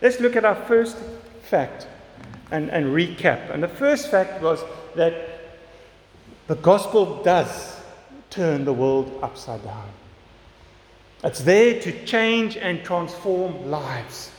Let's 0.01 0.19
look 0.19 0.35
at 0.35 0.45
our 0.45 0.55
first 0.55 0.97
fact 1.43 1.87
and, 2.49 2.71
and 2.71 2.87
recap. 2.87 3.53
And 3.53 3.61
the 3.61 3.67
first 3.67 4.09
fact 4.09 4.41
was 4.41 4.59
that 4.95 5.13
The 6.47 6.55
gospel 6.55 7.23
does 7.23 7.79
turn 8.29 8.65
the 8.65 8.73
world 8.73 9.19
upside 9.21 9.63
down. 9.63 9.89
It's 11.23 11.41
there 11.41 11.79
to 11.79 12.05
change 12.05 12.57
and 12.57 12.83
transform 12.83 13.69
lives. 13.69 14.31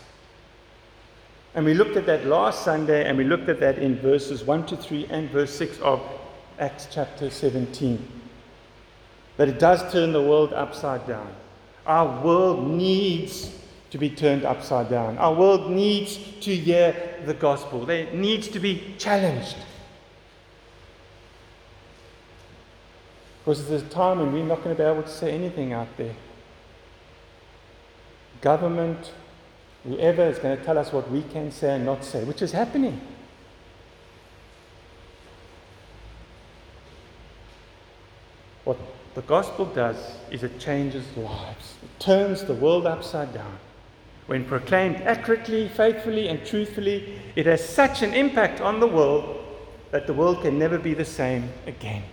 And 1.55 1.65
we 1.67 1.75
looked 1.75 1.97
at 1.97 2.07
that 2.07 2.25
last 2.25 2.65
Sunday, 2.65 3.07
and 3.07 3.19
we 3.19 3.25
looked 3.25 3.49
at 3.49 3.61
that 3.61 3.79
in 3.79 3.99
verses 3.99 4.43
1 4.43 4.67
to 4.67 4.77
3 4.77 5.07
and 5.11 5.31
verse 5.31 5.55
6 5.55 5.79
of 5.81 6.01
Acts 6.59 6.89
chapter 6.91 7.29
17. 7.29 8.21
That 9.37 9.49
it 9.49 9.59
does 9.59 9.93
turn 9.93 10.13
the 10.13 10.23
world 10.23 10.53
upside 10.55 11.07
down. 11.07 11.31
Our 11.87 12.25
world 12.25 12.67
needs 12.67 13.59
to 13.91 13.99
be 13.99 14.09
turned 14.09 14.45
upside 14.45 14.89
down. 14.89 15.19
Our 15.19 15.35
world 15.35 15.71
needs 15.71 16.17
to 16.41 16.57
hear 16.57 16.97
the 17.27 17.35
gospel. 17.35 17.89
It 17.91 18.15
needs 18.15 18.49
to 18.49 18.59
be 18.59 18.95
challenged. 18.97 19.57
Because 23.41 23.69
there's 23.69 23.83
a 23.83 23.87
time 23.87 24.21
when 24.21 24.33
we're 24.33 24.45
not 24.45 24.63
going 24.63 24.75
to 24.75 24.83
be 24.83 24.89
able 24.89 25.03
to 25.03 25.09
say 25.09 25.33
anything 25.33 25.75
out 25.75 25.89
there. 25.99 26.15
Government, 28.41 29.13
whoever 29.85 30.23
is 30.23 30.39
going 30.39 30.57
to 30.57 30.65
tell 30.65 30.79
us 30.79 30.93
what 30.93 31.11
we 31.11 31.23
can 31.23 31.51
say 31.51 31.75
and 31.75 31.85
not 31.85 32.05
say, 32.05 32.25
which 32.25 32.43
is 32.43 32.53
happening. 32.53 33.01
What 38.65 38.79
the 39.15 39.23
gospel 39.23 39.67
does 39.67 39.97
is 40.31 40.43
it 40.43 40.59
changes 40.59 41.05
lives, 41.17 41.75
it 41.83 42.01
turns 42.01 42.45
the 42.45 42.55
world 42.55 42.87
upside 42.87 43.35
down. 43.35 43.59
When 44.27 44.45
proclaimed 44.45 44.97
accurately, 44.97 45.69
faithfully, 45.69 46.29
and 46.29 46.47
truthfully, 46.47 47.21
it 47.35 47.47
has 47.47 47.69
such 47.69 48.03
an 48.03 48.15
impact 48.15 48.61
on 48.61 48.79
the 48.79 48.87
world 48.87 49.45
that 49.91 50.07
the 50.07 50.15
world 50.15 50.43
can 50.43 50.59
never 50.59 50.79
be 50.79 50.95
the 50.95 51.05
same 51.05 51.51
again. 51.67 52.05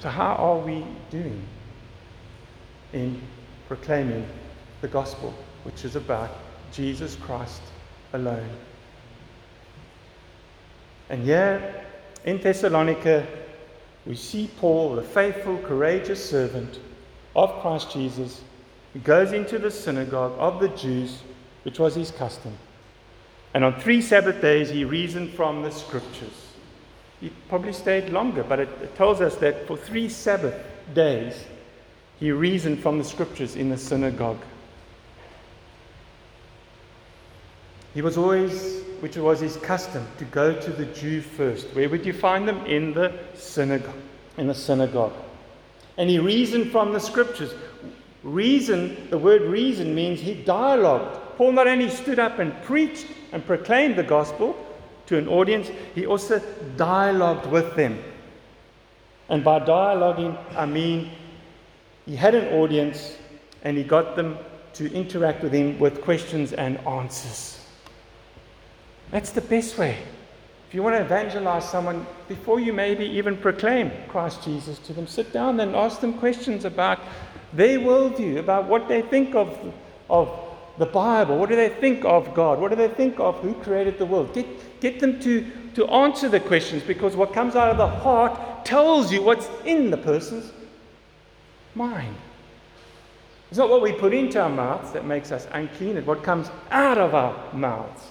So, 0.00 0.08
how 0.08 0.34
are 0.34 0.58
we 0.58 0.84
doing 1.10 1.42
in 2.92 3.20
proclaiming 3.68 4.26
the 4.80 4.88
gospel, 4.88 5.34
which 5.64 5.84
is 5.84 5.96
about 5.96 6.30
Jesus 6.72 7.16
Christ 7.16 7.62
alone? 8.12 8.48
And 11.08 11.24
here 11.24 11.84
in 12.24 12.40
Thessalonica, 12.40 13.26
we 14.06 14.16
see 14.16 14.50
Paul, 14.58 14.96
the 14.96 15.02
faithful, 15.02 15.58
courageous 15.58 16.28
servant 16.28 16.78
of 17.34 17.60
Christ 17.60 17.90
Jesus, 17.92 18.42
who 18.92 19.00
goes 19.00 19.32
into 19.32 19.58
the 19.58 19.70
synagogue 19.70 20.34
of 20.38 20.60
the 20.60 20.68
Jews, 20.68 21.18
which 21.64 21.78
was 21.78 21.94
his 21.94 22.10
custom. 22.10 22.56
And 23.54 23.64
on 23.64 23.80
three 23.80 24.02
Sabbath 24.02 24.40
days, 24.40 24.70
he 24.70 24.84
reasoned 24.84 25.30
from 25.30 25.62
the 25.62 25.70
scriptures. 25.70 26.46
He 27.20 27.30
probably 27.48 27.72
stayed 27.72 28.10
longer, 28.10 28.42
but 28.42 28.60
it, 28.60 28.68
it 28.82 28.94
tells 28.96 29.20
us 29.20 29.36
that 29.36 29.66
for 29.66 29.76
three 29.76 30.08
Sabbath 30.08 30.54
days, 30.94 31.34
he 32.18 32.30
reasoned 32.30 32.80
from 32.80 32.98
the 32.98 33.04
scriptures 33.04 33.56
in 33.56 33.68
the 33.68 33.76
synagogue. 33.76 34.40
He 37.94 38.02
was 38.02 38.18
always, 38.18 38.82
which 39.00 39.16
was 39.16 39.40
his 39.40 39.56
custom, 39.56 40.06
to 40.18 40.24
go 40.26 40.58
to 40.58 40.70
the 40.70 40.86
Jew 40.86 41.20
first. 41.20 41.68
Where 41.74 41.88
would 41.88 42.04
you 42.04 42.12
find 42.12 42.46
them? 42.46 42.64
In 42.66 42.92
the 42.92 43.18
synagogue. 43.34 43.94
In 44.36 44.48
the 44.48 44.54
synagogue. 44.54 45.14
And 45.96 46.10
he 46.10 46.18
reasoned 46.18 46.70
from 46.70 46.92
the 46.92 47.00
scriptures. 47.00 47.54
Reason, 48.22 49.08
the 49.10 49.18
word 49.18 49.42
reason 49.42 49.94
means 49.94 50.20
he 50.20 50.34
dialogued. 50.34 51.36
Paul 51.36 51.52
not 51.52 51.66
only 51.66 51.88
stood 51.88 52.18
up 52.18 52.38
and 52.38 52.52
preached 52.62 53.06
and 53.32 53.44
proclaimed 53.46 53.96
the 53.96 54.02
gospel, 54.02 54.56
to 55.06 55.16
an 55.16 55.28
audience, 55.28 55.70
he 55.94 56.04
also 56.04 56.40
dialogued 56.76 57.46
with 57.46 57.76
them. 57.76 58.02
And 59.28 59.42
by 59.42 59.60
dialoguing, 59.60 60.36
I 60.56 60.66
mean 60.66 61.10
he 62.06 62.16
had 62.16 62.34
an 62.34 62.54
audience 62.54 63.16
and 63.62 63.76
he 63.76 63.82
got 63.82 64.16
them 64.16 64.38
to 64.74 64.92
interact 64.92 65.42
with 65.42 65.52
him 65.52 65.78
with 65.78 66.00
questions 66.00 66.52
and 66.52 66.78
answers. 66.86 67.66
That's 69.10 69.30
the 69.30 69.40
best 69.40 69.76
way. 69.76 69.98
If 70.68 70.74
you 70.74 70.82
want 70.82 70.96
to 70.96 71.00
evangelize 71.00 71.68
someone, 71.68 72.06
before 72.28 72.60
you 72.60 72.72
maybe 72.72 73.04
even 73.04 73.36
proclaim 73.36 73.90
Christ 74.08 74.42
Jesus 74.42 74.78
to 74.80 74.92
them, 74.92 75.06
sit 75.06 75.32
down 75.32 75.58
and 75.60 75.74
ask 75.74 76.00
them 76.00 76.14
questions 76.14 76.64
about 76.64 76.98
their 77.52 77.78
worldview, 77.78 78.38
about 78.38 78.66
what 78.66 78.88
they 78.88 79.02
think 79.02 79.34
of, 79.34 79.72
of 80.10 80.28
the 80.78 80.86
Bible. 80.86 81.38
What 81.38 81.48
do 81.48 81.56
they 81.56 81.68
think 81.68 82.04
of 82.04 82.34
God? 82.34 82.60
What 82.60 82.70
do 82.70 82.76
they 82.76 82.88
think 82.88 83.18
of 83.18 83.36
who 83.36 83.54
created 83.54 83.98
the 83.98 84.06
world? 84.06 84.34
Get, 84.34 84.80
get 84.80 85.00
them 85.00 85.18
to, 85.20 85.46
to 85.74 85.86
answer 85.88 86.28
the 86.28 86.40
questions 86.40 86.82
because 86.82 87.16
what 87.16 87.32
comes 87.32 87.56
out 87.56 87.70
of 87.70 87.78
the 87.78 87.86
heart 87.86 88.64
tells 88.64 89.12
you 89.12 89.22
what's 89.22 89.48
in 89.64 89.90
the 89.90 89.96
person's 89.96 90.52
mind. 91.76 92.16
It's 93.50 93.58
not 93.58 93.70
what 93.70 93.82
we 93.82 93.92
put 93.92 94.12
into 94.12 94.40
our 94.40 94.48
mouths 94.48 94.92
that 94.92 95.04
makes 95.04 95.30
us 95.30 95.46
unclean, 95.52 95.96
it's 95.96 96.06
what 96.06 96.24
comes 96.24 96.50
out 96.70 96.98
of 96.98 97.14
our 97.14 97.52
mouths. 97.52 98.02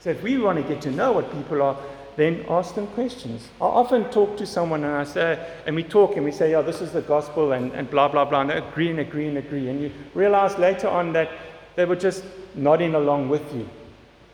So 0.00 0.10
if 0.10 0.22
we 0.22 0.38
want 0.38 0.56
to 0.56 0.64
get 0.64 0.80
to 0.82 0.90
know 0.90 1.12
what 1.12 1.30
people 1.32 1.60
are, 1.60 1.76
then 2.16 2.46
ask 2.48 2.74
them 2.74 2.86
questions. 2.88 3.48
I 3.60 3.64
often 3.64 4.04
talk 4.10 4.38
to 4.38 4.46
someone 4.46 4.84
and 4.84 4.94
I 4.94 5.04
say, 5.04 5.46
and 5.66 5.76
we 5.76 5.82
talk 5.82 6.16
and 6.16 6.24
we 6.24 6.32
say, 6.32 6.54
oh, 6.54 6.62
this 6.62 6.80
is 6.80 6.92
the 6.92 7.02
gospel 7.02 7.52
and, 7.52 7.72
and 7.72 7.90
blah, 7.90 8.08
blah, 8.08 8.24
blah, 8.24 8.40
and 8.40 8.50
agree 8.50 8.88
and 8.88 9.00
agree 9.00 9.28
and 9.28 9.36
agree. 9.36 9.68
And 9.68 9.82
you 9.82 9.92
realize 10.14 10.56
later 10.56 10.88
on 10.88 11.12
that 11.12 11.30
they 11.74 11.84
were 11.84 11.96
just 11.96 12.24
nodding 12.54 12.94
along 12.94 13.28
with 13.28 13.54
you. 13.54 13.68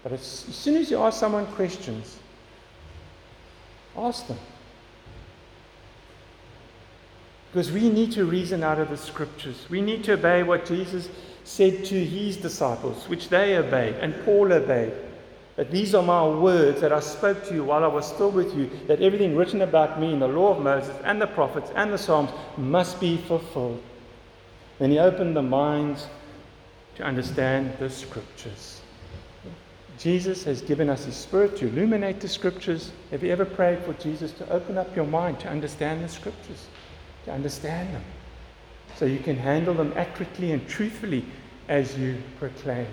But 0.05 0.13
as, 0.13 0.47
as 0.49 0.55
soon 0.55 0.77
as 0.77 0.91
you 0.91 0.99
ask 1.03 1.19
someone 1.19 1.47
questions, 1.47 2.19
ask 3.97 4.29
them. 4.29 4.39
Because 7.53 7.71
we 7.71 7.91
need 7.91 8.13
to 8.13 8.25
reason 8.25 8.63
out 8.63 8.79
of 8.79 8.89
the 8.89 8.97
scriptures. 8.97 9.67
We 9.69 9.83
need 9.83 10.05
to 10.05 10.15
obey 10.15 10.43
what 10.43 10.65
Jesus 10.65 11.11
said 11.45 11.85
to 11.85 12.05
his 12.05 12.39
disciples, 12.39 13.09
which 13.09 13.29
they 13.29 13.57
obeyed, 13.57 13.97
and 13.97 14.15
Paul 14.25 14.53
obeyed. 14.53 14.95
That 15.57 15.71
these 15.71 15.95
are 15.95 16.03
my 16.03 16.27
words 16.27 16.81
that 16.81 16.95
I 16.95 17.01
spoke 17.01 17.45
to 17.49 17.55
you 17.55 17.63
while 17.63 17.85
I 17.85 17.89
was 17.89 18.07
still 18.07 18.31
with 18.31 18.57
you, 18.57 18.71
that 18.87 19.03
everything 19.03 19.37
written 19.37 19.61
about 19.61 20.01
me 20.01 20.11
in 20.11 20.19
the 20.19 20.29
law 20.29 20.57
of 20.57 20.63
Moses 20.63 20.97
and 21.05 21.21
the 21.21 21.27
prophets 21.27 21.71
and 21.77 21.93
the 21.93 21.99
Psalms 21.99 22.31
must 22.57 22.99
be 22.99 23.19
fulfilled. 23.19 23.83
Then 24.79 24.91
he 24.91 24.99
opened 24.99 25.37
the 25.37 25.43
minds 25.43 26.07
to 26.95 27.05
understand 27.05 27.77
the 27.79 27.91
scriptures. 27.91 28.81
Jesus 29.99 30.43
has 30.45 30.63
given 30.63 30.89
us 30.89 31.05
His 31.05 31.17
Spirit 31.17 31.57
to 31.59 31.69
illuminate 31.69 32.19
the 32.19 32.29
scriptures. 32.29 32.91
Have 33.11 33.23
you 33.23 33.31
ever 33.31 33.45
prayed 33.45 33.85
for 33.85 33.93
Jesus 33.95 34.33
to 34.33 34.51
open 34.51 34.79
up 34.79 34.97
your 34.97 35.07
mind 35.07 35.39
to 35.41 35.49
understand 35.49 36.03
the 36.03 36.09
scriptures, 36.09 36.67
to 37.25 37.33
understand 37.33 37.95
them, 37.95 38.05
so 38.97 39.05
you 39.05 39.19
can 39.19 39.37
handle 39.37 39.75
them 39.75 39.93
accurately 39.97 40.53
and 40.53 40.67
truthfully 40.69 41.25
as 41.69 41.97
you 41.99 42.17
proclaim 42.39 42.87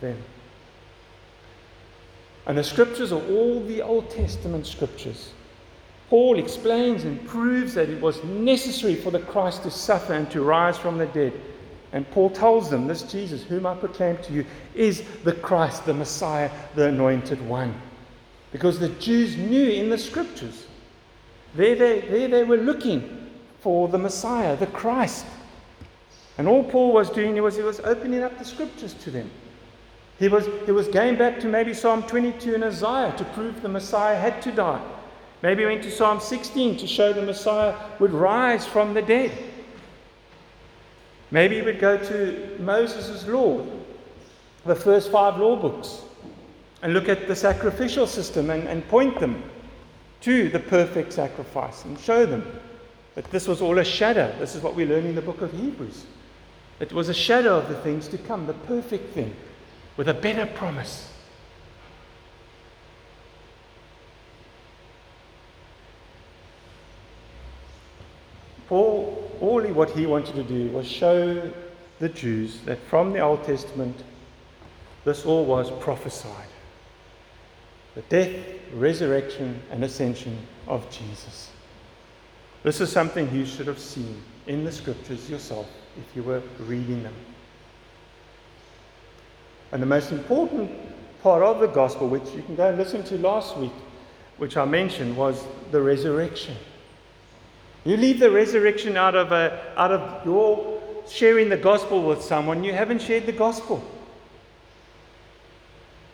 them? 0.00 0.22
And 2.46 2.56
the 2.56 2.64
scriptures 2.64 3.12
are 3.12 3.22
all 3.22 3.62
the 3.64 3.82
Old 3.82 4.10
Testament 4.10 4.66
scriptures. 4.66 5.32
Paul 6.08 6.38
explains 6.38 7.02
and 7.04 7.26
proves 7.26 7.74
that 7.74 7.88
it 7.88 8.00
was 8.00 8.22
necessary 8.22 8.94
for 8.94 9.10
the 9.10 9.18
Christ 9.18 9.64
to 9.64 9.70
suffer 9.70 10.12
and 10.12 10.30
to 10.30 10.42
rise 10.42 10.78
from 10.78 10.98
the 10.98 11.06
dead 11.06 11.32
and 11.96 12.08
Paul 12.10 12.28
tells 12.28 12.68
them, 12.68 12.86
This 12.86 13.00
Jesus, 13.02 13.42
whom 13.42 13.64
I 13.64 13.74
proclaim 13.74 14.18
to 14.18 14.32
you, 14.32 14.44
is 14.74 15.02
the 15.24 15.32
Christ, 15.32 15.86
the 15.86 15.94
Messiah, 15.94 16.50
the 16.74 16.88
anointed 16.88 17.40
one. 17.40 17.74
Because 18.52 18.78
the 18.78 18.90
Jews 18.90 19.36
knew 19.36 19.70
in 19.70 19.88
the 19.88 19.96
scriptures, 19.96 20.66
there 21.54 21.74
they, 21.74 22.00
there 22.00 22.28
they 22.28 22.44
were 22.44 22.58
looking 22.58 23.15
for 23.66 23.88
the 23.88 23.98
Messiah, 23.98 24.54
the 24.54 24.68
Christ. 24.68 25.26
And 26.38 26.46
all 26.46 26.62
Paul 26.62 26.92
was 26.92 27.10
doing 27.10 27.34
was 27.42 27.56
he 27.56 27.64
was 27.64 27.80
opening 27.80 28.22
up 28.22 28.38
the 28.38 28.44
scriptures 28.44 28.94
to 28.94 29.10
them. 29.10 29.28
He 30.20 30.28
was, 30.28 30.48
he 30.66 30.70
was 30.70 30.86
going 30.86 31.16
back 31.16 31.40
to 31.40 31.48
maybe 31.48 31.74
Psalm 31.74 32.04
22 32.04 32.54
and 32.54 32.62
Isaiah 32.62 33.12
to 33.16 33.24
prove 33.24 33.60
the 33.62 33.68
Messiah 33.68 34.16
had 34.16 34.40
to 34.42 34.52
die. 34.52 34.80
Maybe 35.42 35.62
he 35.62 35.66
went 35.66 35.82
to 35.82 35.90
Psalm 35.90 36.20
16 36.20 36.76
to 36.76 36.86
show 36.86 37.12
the 37.12 37.22
Messiah 37.22 37.74
would 37.98 38.12
rise 38.12 38.64
from 38.64 38.94
the 38.94 39.02
dead. 39.02 39.32
Maybe 41.32 41.56
he 41.56 41.62
would 41.62 41.80
go 41.80 41.98
to 41.98 42.56
Moses' 42.60 43.26
law, 43.26 43.66
the 44.64 44.76
first 44.76 45.10
five 45.10 45.40
law 45.40 45.56
books, 45.56 46.02
and 46.82 46.94
look 46.94 47.08
at 47.08 47.26
the 47.26 47.34
sacrificial 47.34 48.06
system 48.06 48.50
and, 48.50 48.68
and 48.68 48.86
point 48.86 49.18
them 49.18 49.42
to 50.20 50.50
the 50.50 50.60
perfect 50.60 51.12
sacrifice 51.12 51.84
and 51.84 51.98
show 51.98 52.26
them 52.26 52.46
that 53.16 53.28
this 53.32 53.48
was 53.48 53.60
all 53.60 53.78
a 53.78 53.84
shadow. 53.84 54.32
This 54.38 54.54
is 54.54 54.62
what 54.62 54.76
we 54.76 54.86
learn 54.86 55.04
in 55.04 55.16
the 55.16 55.22
book 55.22 55.40
of 55.40 55.50
Hebrews. 55.52 56.06
It 56.78 56.92
was 56.92 57.08
a 57.08 57.14
shadow 57.14 57.58
of 57.58 57.68
the 57.68 57.76
things 57.78 58.06
to 58.08 58.18
come, 58.18 58.46
the 58.46 58.52
perfect 58.52 59.12
thing, 59.14 59.34
with 59.96 60.08
a 60.08 60.14
better 60.14 60.46
promise. 60.46 61.10
Paul 68.68 69.26
all 69.40 69.62
he, 69.62 69.72
what 69.72 69.90
he 69.90 70.06
wanted 70.06 70.34
to 70.34 70.42
do 70.42 70.70
was 70.70 70.86
show 70.86 71.52
the 71.98 72.08
Jews 72.08 72.60
that 72.62 72.78
from 72.88 73.12
the 73.12 73.20
Old 73.20 73.44
Testament, 73.44 73.96
this 75.04 75.24
all 75.24 75.44
was 75.44 75.70
prophesied. 75.82 76.48
the 77.94 78.02
death, 78.02 78.36
resurrection, 78.74 79.62
and 79.70 79.82
ascension 79.82 80.38
of 80.66 80.90
Jesus. 80.90 81.50
This 82.66 82.80
is 82.80 82.90
something 82.90 83.32
you 83.32 83.46
should 83.46 83.68
have 83.68 83.78
seen 83.78 84.20
in 84.48 84.64
the 84.64 84.72
scriptures 84.72 85.30
yourself 85.30 85.68
if 85.96 86.16
you 86.16 86.24
were 86.24 86.42
reading 86.58 87.00
them. 87.04 87.14
And 89.70 89.80
the 89.80 89.86
most 89.86 90.10
important 90.10 90.72
part 91.22 91.44
of 91.44 91.60
the 91.60 91.68
gospel, 91.68 92.08
which 92.08 92.28
you 92.34 92.42
can 92.42 92.56
go 92.56 92.68
and 92.68 92.76
listen 92.76 93.04
to 93.04 93.18
last 93.18 93.56
week, 93.56 93.70
which 94.38 94.56
I 94.56 94.64
mentioned, 94.64 95.16
was 95.16 95.44
the 95.70 95.80
resurrection. 95.80 96.56
You 97.84 97.96
leave 97.96 98.18
the 98.18 98.32
resurrection 98.32 98.96
out 98.96 99.14
of, 99.14 99.30
a, 99.30 99.72
out 99.76 99.92
of 99.92 100.26
your 100.26 100.82
sharing 101.08 101.48
the 101.48 101.56
gospel 101.56 102.02
with 102.02 102.20
someone, 102.20 102.64
you 102.64 102.72
haven't 102.72 103.00
shared 103.00 103.26
the 103.26 103.32
gospel. 103.32 103.80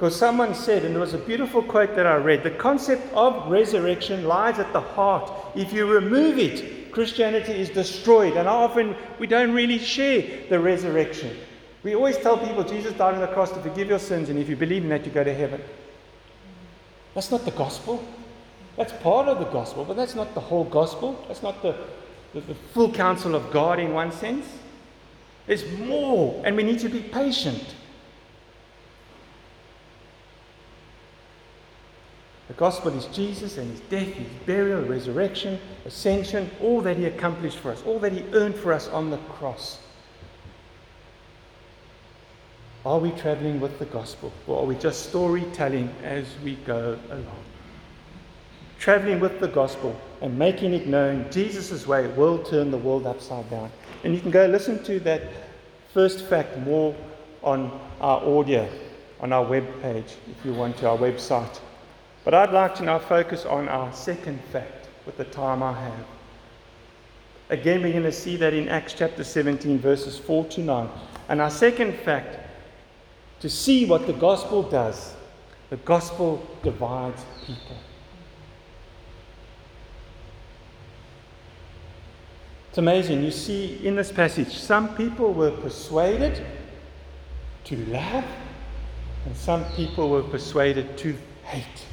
Because 0.02 0.16
someone 0.16 0.52
said, 0.52 0.85
and 0.85 0.97
it 0.97 0.99
was 0.99 1.14
a 1.14 1.18
beautiful 1.18 1.62
quote 1.62 1.94
that 1.94 2.09
I 2.09 2.16
read 2.16 2.42
the 2.42 2.50
concept 2.50 3.14
of 3.14 3.49
resurrection 3.49 4.25
lies 4.25 4.59
at 4.59 4.73
the 4.73 4.80
heart. 4.80 5.32
If 5.54 5.73
you 5.73 5.87
remove 5.87 6.40
it, 6.40 6.90
Christianity 6.90 7.52
is 7.52 7.71
destroyed. 7.71 8.37
And 8.37 8.49
often 8.49 8.97
we 9.21 9.28
don't 9.28 9.52
really 9.52 9.78
share 9.78 10.49
the 10.49 10.59
resurrection. 10.59 11.37
We 11.85 11.94
always 11.94 12.18
tell 12.18 12.37
people 12.37 12.64
Jesus 12.64 12.94
died 12.94 13.14
on 13.14 13.21
the 13.21 13.28
cross 13.28 13.52
to 13.52 13.61
forgive 13.61 13.90
your 13.90 14.00
sins, 14.00 14.28
and 14.28 14.40
if 14.40 14.49
you 14.49 14.56
believe 14.56 14.82
in 14.82 14.88
that, 14.88 15.06
you 15.06 15.12
go 15.12 15.23
to 15.23 15.32
heaven. 15.32 15.62
That's 17.14 17.30
not 17.30 17.44
the 17.44 17.52
gospel. 17.52 18.04
That's 18.76 18.92
part 19.04 19.28
of 19.28 19.38
the 19.38 19.44
gospel, 19.52 19.85
but 19.85 19.94
that's 19.94 20.16
not 20.16 20.35
the 20.35 20.40
whole 20.40 20.64
gospel. 20.64 21.25
That's 21.28 21.44
not 21.44 21.62
the, 21.62 21.76
the, 22.35 22.40
the 22.40 22.56
full 22.75 22.92
counsel 22.92 23.37
of 23.37 23.52
God 23.52 23.78
in 23.78 23.92
one 23.92 24.11
sense. 24.11 24.47
There's 25.47 25.64
more, 25.78 26.42
and 26.44 26.56
we 26.56 26.64
need 26.64 26.80
to 26.80 26.88
be 26.88 27.02
patient. 27.02 27.76
The 32.52 32.59
gospel 32.59 32.92
is 32.92 33.06
Jesus 33.06 33.56
and 33.56 33.71
his 33.71 33.80
death, 33.80 34.09
his 34.09 34.28
burial, 34.44 34.82
resurrection, 34.82 35.59
ascension, 35.87 36.50
all 36.61 36.82
that 36.82 36.99
he 36.99 37.06
accomplished 37.06 37.56
for 37.56 37.71
us, 37.71 37.82
all 37.87 37.99
that 38.00 38.12
he 38.12 38.25
earned 38.35 38.56
for 38.56 38.75
us 38.75 38.88
on 38.88 39.09
the 39.09 39.16
cross. 39.16 39.78
Are 42.85 42.99
we 42.99 43.11
traveling 43.12 43.59
with 43.59 43.78
the 43.78 43.87
gospel, 43.87 44.35
or 44.47 44.59
are 44.59 44.66
we 44.66 44.75
just 44.75 45.09
storytelling 45.09 45.88
as 46.04 46.26
we 46.44 46.56
go 46.56 46.99
along? 47.09 47.42
Traveling 48.78 49.18
with 49.18 49.40
the 49.40 49.49
gospel 49.49 49.99
and 50.21 50.38
making 50.38 50.75
it 50.75 50.87
known 50.87 51.30
Jesus' 51.30 51.87
way 51.87 52.06
will 52.09 52.42
turn 52.42 52.71
the 52.71 52.76
world 52.76 53.06
upside 53.06 53.49
down. 53.49 53.71
And 54.04 54.14
you 54.14 54.21
can 54.21 54.30
go 54.30 54.44
listen 54.44 54.85
to 54.85 55.00
that 55.00 55.23
first 55.94 56.26
fact 56.26 56.59
more 56.59 56.94
on 57.42 57.80
our 58.02 58.21
audio, 58.21 58.68
on 59.21 59.32
our 59.32 59.42
web 59.42 59.64
page, 59.80 60.16
if 60.30 60.44
you 60.44 60.52
want 60.52 60.76
to, 60.76 60.90
our 60.90 60.99
website. 60.99 61.59
But 62.25 62.35
I'd 62.35 62.52
like 62.52 62.75
to 62.76 62.85
now 62.85 62.99
focus 62.99 63.45
on 63.45 63.69
our 63.69 63.93
second 63.93 64.41
fact 64.52 64.88
with 65.07 65.17
the 65.17 65.25
time 65.25 65.62
I 65.62 65.73
have. 65.73 66.07
Again, 67.50 67.83
we're 67.83 67.93
going 67.93 68.05
to 68.05 68.12
see 68.12 68.37
that 68.37 68.55
in 68.55 68.69
Acts 68.69 68.95
chapter 68.95 69.25
17, 69.25 69.79
verses 69.79 70.19
4 70.19 70.45
to 70.47 70.61
9. 70.61 70.88
And 71.29 71.41
our 71.41 71.50
second 71.50 71.95
fact 71.99 72.38
to 73.41 73.50
see 73.50 73.85
what 73.85 74.07
the 74.07 74.12
gospel 74.12 74.62
does. 74.62 75.14
The 75.71 75.76
gospel 75.79 76.47
divides 76.62 77.25
people. 77.45 77.76
It's 82.69 82.79
amazing. 82.79 83.23
You 83.25 83.33
see 83.33 83.85
in 83.85 83.97
this 83.97 84.12
passage, 84.12 84.57
some 84.57 84.95
people 84.95 85.35
were 85.35 85.50
persuaded 85.50 86.43
to 87.64 87.76
love, 87.87 88.25
and 89.26 89.37
some 89.37 89.64
people 89.75 90.09
were 90.09 90.23
persuaded 90.23 90.97
to 90.99 91.17
hate. 91.45 91.85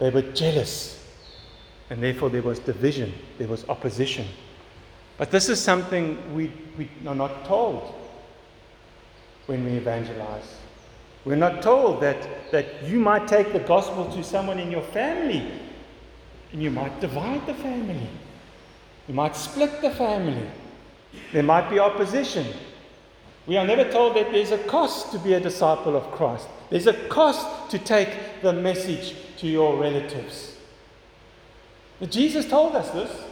They 0.00 0.10
were 0.10 0.22
jealous, 0.22 1.06
and 1.90 2.02
therefore 2.02 2.30
there 2.30 2.42
was 2.42 2.58
division, 2.58 3.12
there 3.38 3.48
was 3.48 3.68
opposition. 3.68 4.26
But 5.18 5.30
this 5.30 5.50
is 5.50 5.60
something 5.60 6.34
we, 6.34 6.50
we 6.78 6.88
are 7.06 7.14
not 7.14 7.44
told 7.44 7.94
when 9.46 9.64
we 9.64 9.72
evangelize. 9.72 10.56
We're 11.26 11.36
not 11.36 11.60
told 11.60 12.00
that, 12.00 12.50
that 12.50 12.82
you 12.84 12.98
might 12.98 13.28
take 13.28 13.52
the 13.52 13.58
gospel 13.58 14.10
to 14.12 14.24
someone 14.24 14.58
in 14.58 14.70
your 14.70 14.82
family 14.82 15.46
and 16.52 16.62
you 16.62 16.70
might 16.70 16.98
divide 17.00 17.46
the 17.46 17.54
family. 17.54 18.08
You 19.06 19.14
might 19.14 19.36
split 19.36 19.82
the 19.82 19.90
family. 19.90 20.48
There 21.32 21.42
might 21.42 21.68
be 21.68 21.78
opposition. 21.78 22.46
We 23.46 23.56
are 23.56 23.66
never 23.66 23.90
told 23.90 24.16
that 24.16 24.32
there's 24.32 24.50
a 24.50 24.58
cost 24.58 25.12
to 25.12 25.18
be 25.18 25.34
a 25.34 25.40
disciple 25.40 25.96
of 25.96 26.10
Christ. 26.12 26.46
There's 26.68 26.86
a 26.86 27.08
cost 27.08 27.70
to 27.70 27.78
take 27.78 28.10
the 28.42 28.52
message 28.52 29.16
to 29.38 29.46
your 29.46 29.76
relatives. 29.76 30.56
But 31.98 32.10
Jesus 32.10 32.46
told 32.48 32.76
us 32.76 32.90
this. 32.90 33.24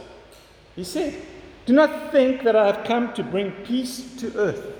He 0.75 0.83
said, 0.83 1.15
Do 1.65 1.73
not 1.73 2.11
think 2.11 2.43
that 2.43 2.55
I 2.55 2.67
have 2.67 2.85
come 2.85 3.13
to 3.13 3.23
bring 3.23 3.51
peace 3.63 4.15
to 4.17 4.35
earth. 4.37 4.75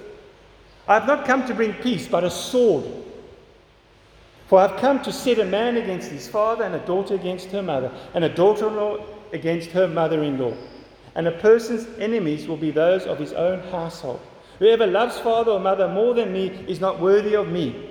I 0.88 0.96
have 0.96 1.08
not 1.08 1.26
come 1.26 1.46
to 1.46 1.54
bring 1.54 1.74
peace, 1.74 2.08
but 2.08 2.24
a 2.24 2.32
sword. 2.32 2.86
For 4.48 4.60
I 4.60 4.68
have 4.68 4.80
come 4.80 5.02
to 5.04 5.12
set 5.12 5.38
a 5.38 5.46
man 5.46 5.78
against 5.78 6.10
his 6.10 6.28
father, 6.28 6.63
and 6.63 6.74
a 6.74 6.86
daughter 6.86 7.13
against 7.13 7.52
her 7.52 7.62
mother, 7.62 7.92
and 8.15 8.24
a 8.24 8.30
daughter 8.34 8.68
in 8.68 8.76
law 8.76 9.06
against 9.32 9.70
her 9.72 9.88
mother 9.88 10.24
in 10.24 10.39
law. 10.39 10.54
And 11.15 11.28
a 11.28 11.32
person's 11.32 11.88
enemies 12.00 12.48
will 12.48 12.58
be 12.58 12.72
those 12.72 13.06
of 13.06 13.20
his 13.20 13.34
own 13.34 13.60
household. 13.70 14.20
Whoever 14.60 14.86
loves 14.86 15.17
father 15.17 15.52
or 15.52 15.60
mother 15.60 15.88
more 15.88 16.13
than 16.13 16.34
me 16.34 16.48
is 16.67 16.80
not 16.80 17.00
worthy 17.00 17.36
of 17.36 17.48
me. 17.48 17.89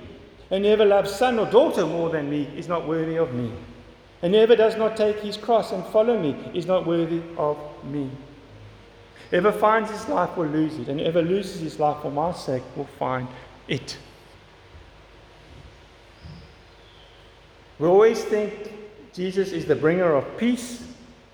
And 0.51 0.63
whoever 0.63 0.85
loves 0.85 1.11
son 1.11 1.39
or 1.39 1.45
daughter 1.47 1.85
more 1.85 2.09
than 2.09 2.29
me 2.29 2.47
is 2.55 2.67
not 2.67 2.87
worthy 2.87 3.17
of 3.17 3.33
me. 3.33 3.51
And 4.21 4.33
whoever 4.33 4.55
does 4.55 4.77
not 4.77 4.95
take 4.95 5.19
his 5.19 5.37
cross 5.37 5.71
and 5.71 5.85
follow 5.87 6.19
me 6.19 6.35
is 6.53 6.65
not 6.65 6.85
worthy 6.85 7.21
of 7.37 7.57
me. 7.85 8.09
Whoever 9.31 9.51
finds 9.51 9.91
his 9.91 10.07
life 10.07 10.35
will 10.35 10.47
lose 10.47 10.77
it, 10.79 10.89
and 10.89 10.99
whoever 10.99 11.21
loses 11.21 11.61
his 11.61 11.79
life 11.79 12.01
for 12.01 12.11
my 12.11 12.33
sake 12.33 12.63
will 12.75 12.89
find 12.97 13.27
it. 13.67 13.97
We 17.77 17.87
always 17.87 18.23
think 18.23 18.73
Jesus 19.13 19.51
is 19.51 19.65
the 19.65 19.75
bringer 19.75 20.15
of 20.15 20.37
peace, 20.37 20.83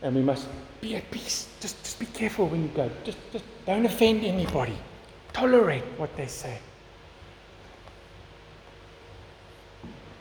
and 0.01 0.15
we 0.15 0.21
must 0.21 0.47
be 0.81 0.95
at 0.95 1.09
peace. 1.09 1.47
Just, 1.59 1.81
just 1.83 1.99
be 1.99 2.05
careful 2.05 2.47
when 2.47 2.63
you 2.63 2.69
go. 2.69 2.89
Just, 3.03 3.17
just 3.31 3.45
don't 3.65 3.85
offend 3.85 4.23
anybody. 4.23 4.77
Tolerate 5.35 5.83
what 5.97 6.15
they 6.15 6.27
say. 6.27 6.57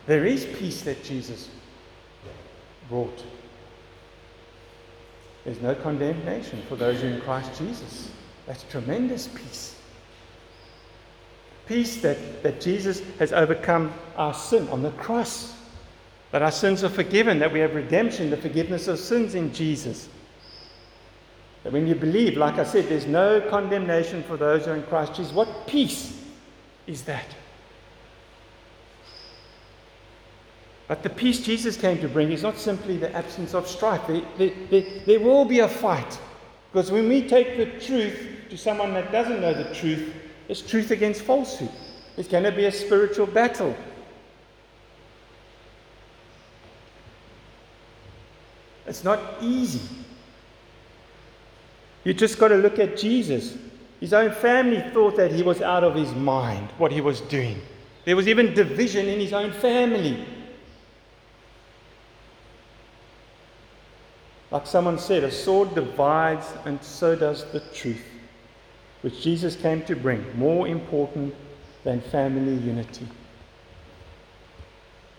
There 0.06 0.26
is 0.26 0.44
peace 0.44 0.82
that 0.82 1.04
Jesus 1.04 1.50
brought. 2.88 3.24
There's 5.44 5.60
no 5.60 5.76
condemnation 5.76 6.62
for 6.68 6.74
those 6.74 7.00
who 7.00 7.06
are 7.06 7.10
in 7.10 7.20
Christ 7.20 7.56
Jesus. 7.56 8.10
That's 8.48 8.64
tremendous 8.64 9.28
peace. 9.28 9.76
Peace 11.68 12.02
that, 12.02 12.42
that 12.42 12.60
Jesus 12.60 13.00
has 13.20 13.32
overcome 13.32 13.94
our 14.16 14.34
sin 14.34 14.66
on 14.70 14.82
the 14.82 14.90
cross. 14.90 15.54
That 16.32 16.42
our 16.42 16.50
sins 16.50 16.82
are 16.82 16.88
forgiven, 16.88 17.38
that 17.38 17.52
we 17.52 17.60
have 17.60 17.76
redemption, 17.76 18.30
the 18.30 18.36
forgiveness 18.36 18.88
of 18.88 18.98
sins 18.98 19.36
in 19.36 19.54
Jesus. 19.54 20.08
That 21.64 21.72
when 21.72 21.86
you 21.86 21.94
believe, 21.94 22.36
like 22.36 22.58
I 22.58 22.64
said, 22.64 22.88
there's 22.88 23.06
no 23.06 23.40
condemnation 23.40 24.22
for 24.22 24.36
those 24.36 24.66
who 24.66 24.72
are 24.72 24.76
in 24.76 24.82
Christ 24.84 25.14
Jesus. 25.14 25.32
What 25.32 25.66
peace 25.66 26.22
is 26.86 27.02
that? 27.04 27.26
But 30.86 31.02
the 31.02 31.08
peace 31.08 31.40
Jesus 31.40 31.78
came 31.78 31.98
to 32.00 32.08
bring 32.08 32.30
is 32.30 32.42
not 32.42 32.58
simply 32.58 32.98
the 32.98 33.10
absence 33.16 33.54
of 33.54 33.66
strife. 33.66 34.06
There, 34.06 34.22
there, 34.36 34.52
there, 34.70 34.84
there, 35.06 35.20
will 35.20 35.46
be 35.46 35.60
a 35.60 35.68
fight. 35.68 36.18
Because 36.70 36.92
when 36.92 37.08
we 37.08 37.26
take 37.26 37.56
the 37.56 37.66
truth 37.84 38.44
to 38.50 38.58
someone 38.58 38.92
that 38.92 39.10
doesn't 39.10 39.40
know 39.40 39.54
the 39.54 39.74
truth, 39.74 40.14
it's 40.48 40.60
truth 40.60 40.90
against 40.90 41.22
falsehood. 41.22 41.70
It's 42.18 42.28
going 42.28 42.44
to 42.44 42.52
be 42.52 42.66
a 42.66 42.72
spiritual 42.72 43.26
battle. 43.26 43.74
It's 48.86 49.02
not 49.02 49.20
easy. 49.40 50.03
You 52.04 52.12
just 52.14 52.38
got 52.38 52.48
to 52.48 52.56
look 52.56 52.78
at 52.78 52.96
Jesus. 52.96 53.56
His 53.98 54.12
own 54.12 54.32
family 54.32 54.84
thought 54.92 55.16
that 55.16 55.32
he 55.32 55.42
was 55.42 55.62
out 55.62 55.82
of 55.82 55.94
his 55.94 56.12
mind, 56.12 56.68
what 56.76 56.92
he 56.92 57.00
was 57.00 57.22
doing. 57.22 57.60
There 58.04 58.16
was 58.16 58.28
even 58.28 58.52
division 58.52 59.06
in 59.06 59.18
his 59.18 59.32
own 59.32 59.50
family. 59.52 60.26
Like 64.50 64.66
someone 64.66 64.98
said, 64.98 65.24
a 65.24 65.30
sword 65.30 65.74
divides, 65.74 66.46
and 66.64 66.82
so 66.84 67.16
does 67.16 67.44
the 67.50 67.60
truth, 67.60 68.04
which 69.00 69.22
Jesus 69.22 69.56
came 69.56 69.82
to 69.84 69.96
bring, 69.96 70.24
more 70.38 70.68
important 70.68 71.34
than 71.82 72.00
family 72.00 72.54
unity. 72.54 73.08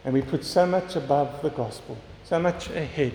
And 0.05 0.13
we 0.13 0.21
put 0.21 0.45
so 0.45 0.65
much 0.67 0.95
above 0.95 1.41
the 1.41 1.49
gospel, 1.49 1.97
so 2.23 2.39
much 2.39 2.69
ahead 2.69 3.13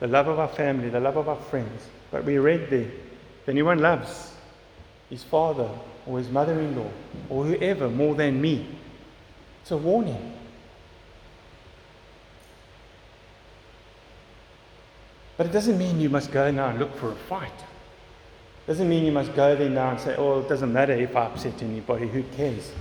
the 0.00 0.08
love 0.08 0.28
of 0.28 0.38
our 0.38 0.48
family, 0.48 0.88
the 0.88 0.98
love 0.98 1.16
of 1.16 1.28
our 1.28 1.36
friends. 1.36 1.86
But 2.10 2.24
we 2.24 2.38
read 2.38 2.70
there 2.70 2.90
if 3.42 3.48
anyone 3.48 3.78
loves 3.78 4.32
his 5.08 5.22
father 5.22 5.68
or 6.06 6.18
his 6.18 6.28
mother 6.28 6.58
in 6.58 6.76
law 6.76 6.90
or 7.28 7.44
whoever 7.44 7.88
more 7.88 8.14
than 8.14 8.40
me, 8.40 8.66
It's 9.62 9.70
a 9.70 9.76
warning. 9.76 10.36
But 15.36 15.46
it 15.46 15.52
doesn't 15.52 15.78
mean 15.78 16.00
you 16.00 16.10
must 16.10 16.32
go 16.32 16.50
now 16.50 16.68
and 16.68 16.78
look 16.78 16.94
for 16.96 17.12
a 17.12 17.14
fight. 17.14 17.52
It 17.56 18.66
doesn't 18.66 18.88
mean 18.88 19.04
you 19.04 19.12
must 19.12 19.34
go 19.34 19.56
there 19.56 19.70
now 19.70 19.90
and 19.90 20.00
say, 20.00 20.14
oh, 20.16 20.40
it 20.40 20.48
doesn't 20.48 20.72
matter 20.72 20.92
if 20.92 21.16
I 21.16 21.26
upset 21.26 21.62
anybody, 21.62 22.08
who 22.08 22.22
cares? 22.36 22.72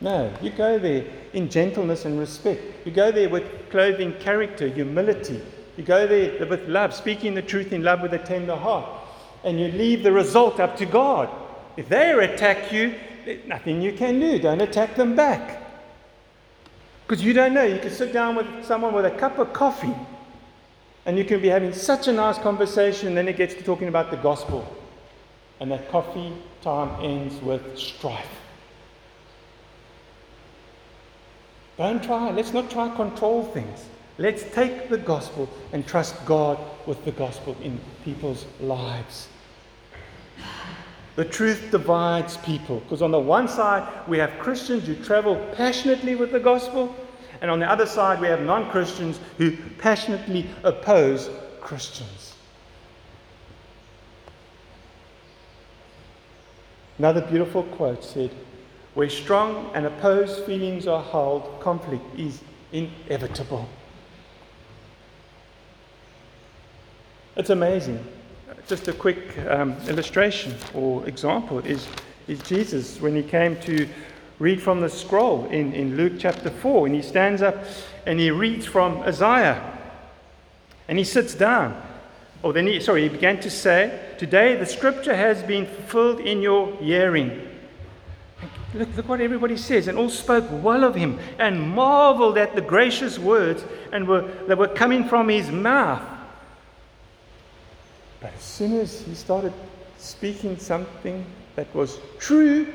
No, 0.00 0.32
you 0.40 0.50
go 0.50 0.78
there 0.78 1.04
in 1.32 1.50
gentleness 1.50 2.04
and 2.04 2.18
respect. 2.18 2.62
You 2.86 2.92
go 2.92 3.10
there 3.10 3.28
with 3.28 3.44
clothing 3.70 4.14
character, 4.14 4.68
humility. 4.68 5.42
You 5.78 5.84
go 5.84 6.08
there 6.08 6.44
with 6.44 6.68
love, 6.68 6.92
speaking 6.92 7.34
the 7.34 7.40
truth 7.40 7.72
in 7.72 7.84
love 7.84 8.02
with 8.02 8.12
a 8.12 8.18
tender 8.18 8.56
heart. 8.56 8.84
And 9.44 9.60
you 9.60 9.68
leave 9.68 10.02
the 10.02 10.10
result 10.10 10.58
up 10.58 10.76
to 10.78 10.86
God. 10.86 11.30
If 11.76 11.88
they 11.88 12.12
attack 12.12 12.72
you, 12.72 12.94
nothing 13.46 13.80
you 13.80 13.92
can 13.92 14.18
do. 14.18 14.40
Don't 14.40 14.60
attack 14.60 14.96
them 14.96 15.14
back. 15.14 15.62
Because 17.06 17.22
you 17.22 17.32
don't 17.32 17.54
know. 17.54 17.62
You 17.62 17.78
can 17.78 17.90
sit 17.92 18.12
down 18.12 18.34
with 18.34 18.64
someone 18.64 18.92
with 18.92 19.06
a 19.06 19.12
cup 19.12 19.38
of 19.38 19.52
coffee 19.52 19.94
and 21.06 21.16
you 21.16 21.24
can 21.24 21.40
be 21.40 21.48
having 21.48 21.72
such 21.72 22.06
a 22.06 22.12
nice 22.12 22.36
conversation, 22.36 23.08
and 23.08 23.16
then 23.16 23.28
it 23.28 23.36
gets 23.38 23.54
to 23.54 23.62
talking 23.62 23.88
about 23.88 24.10
the 24.10 24.16
gospel. 24.18 24.66
And 25.58 25.70
that 25.70 25.88
coffee 25.90 26.34
time 26.60 27.02
ends 27.02 27.40
with 27.40 27.78
strife. 27.78 28.28
Don't 31.78 32.02
try. 32.02 32.30
Let's 32.32 32.52
not 32.52 32.68
try 32.68 32.88
to 32.90 32.94
control 32.94 33.44
things. 33.44 33.86
Let's 34.18 34.42
take 34.52 34.88
the 34.88 34.98
gospel 34.98 35.48
and 35.72 35.86
trust 35.86 36.24
God 36.26 36.58
with 36.86 37.04
the 37.04 37.12
gospel 37.12 37.56
in 37.62 37.80
people's 38.04 38.46
lives. 38.60 39.28
The 41.14 41.24
truth 41.24 41.70
divides 41.70 42.36
people 42.38 42.80
because 42.80 43.00
on 43.00 43.12
the 43.12 43.18
one 43.18 43.46
side 43.46 43.88
we 44.08 44.18
have 44.18 44.38
Christians 44.40 44.86
who 44.86 44.96
travel 44.96 45.36
passionately 45.54 46.16
with 46.16 46.32
the 46.32 46.40
gospel, 46.40 46.94
and 47.40 47.50
on 47.50 47.60
the 47.60 47.70
other 47.70 47.86
side, 47.86 48.20
we 48.20 48.26
have 48.26 48.42
non 48.42 48.70
Christians 48.70 49.20
who 49.36 49.56
passionately 49.78 50.48
oppose 50.64 51.30
Christians. 51.60 52.34
Another 56.98 57.20
beautiful 57.20 57.62
quote 57.62 58.02
said, 58.02 58.32
Where 58.94 59.08
strong 59.08 59.70
and 59.74 59.86
opposed 59.86 60.44
feelings 60.44 60.88
are 60.88 61.02
held, 61.02 61.60
conflict 61.60 62.04
is 62.18 62.42
inevitable. 62.72 63.68
It's 67.38 67.50
amazing. 67.50 68.04
Just 68.66 68.88
a 68.88 68.92
quick 68.92 69.38
um, 69.46 69.76
illustration 69.86 70.56
or 70.74 71.06
example 71.06 71.60
is, 71.60 71.86
is 72.26 72.42
Jesus 72.42 73.00
when 73.00 73.14
he 73.14 73.22
came 73.22 73.54
to 73.60 73.88
read 74.40 74.60
from 74.60 74.80
the 74.80 74.88
scroll 74.88 75.46
in, 75.46 75.72
in 75.72 75.96
Luke 75.96 76.14
chapter 76.18 76.50
4. 76.50 76.86
And 76.86 76.96
he 76.96 77.00
stands 77.00 77.40
up 77.40 77.54
and 78.06 78.18
he 78.18 78.32
reads 78.32 78.66
from 78.66 78.98
Isaiah. 79.02 79.78
And 80.88 80.98
he 80.98 81.04
sits 81.04 81.32
down. 81.32 81.80
Or 82.42 82.52
then 82.52 82.66
he, 82.66 82.80
sorry, 82.80 83.02
he 83.02 83.08
began 83.08 83.38
to 83.40 83.50
say, 83.50 84.00
Today 84.18 84.56
the 84.56 84.66
scripture 84.66 85.14
has 85.14 85.40
been 85.44 85.64
fulfilled 85.64 86.18
in 86.18 86.42
your 86.42 86.74
hearing. 86.78 87.48
Look, 88.74 88.88
look 88.96 89.08
what 89.08 89.20
everybody 89.20 89.56
says. 89.56 89.86
And 89.86 89.96
all 89.96 90.10
spoke 90.10 90.46
well 90.50 90.82
of 90.82 90.96
him 90.96 91.20
and 91.38 91.70
marveled 91.70 92.36
at 92.36 92.56
the 92.56 92.62
gracious 92.62 93.16
words 93.16 93.62
and 93.92 94.08
were, 94.08 94.22
that 94.48 94.58
were 94.58 94.66
coming 94.66 95.04
from 95.04 95.28
his 95.28 95.52
mouth. 95.52 96.17
But 98.20 98.32
as 98.34 98.42
soon 98.42 98.78
as 98.80 99.00
he 99.02 99.14
started 99.14 99.52
speaking 99.98 100.58
something 100.58 101.24
that 101.56 101.72
was 101.74 101.98
true 102.18 102.66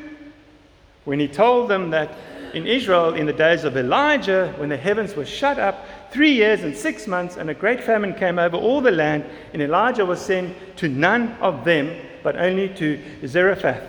when 1.05 1.19
he 1.19 1.27
told 1.27 1.69
them 1.69 1.89
that 1.89 2.11
in 2.53 2.67
Israel, 2.67 3.15
in 3.15 3.25
the 3.25 3.33
days 3.33 3.63
of 3.63 3.75
Elijah, 3.75 4.53
when 4.57 4.69
the 4.69 4.77
heavens 4.77 5.15
were 5.15 5.25
shut 5.25 5.59
up, 5.59 5.85
three 6.11 6.31
years 6.31 6.63
and 6.63 6.75
six 6.75 7.07
months, 7.07 7.35
and 7.35 7.49
a 7.49 7.53
great 7.53 7.83
famine 7.83 8.13
came 8.13 8.37
over 8.37 8.55
all 8.55 8.79
the 8.79 8.91
land, 8.91 9.25
and 9.53 9.61
Elijah 9.61 10.05
was 10.05 10.21
sent 10.21 10.55
to 10.77 10.87
none 10.87 11.31
of 11.41 11.65
them, 11.65 11.99
but 12.21 12.37
only 12.37 12.69
to 12.75 13.01
Zarephath 13.25 13.83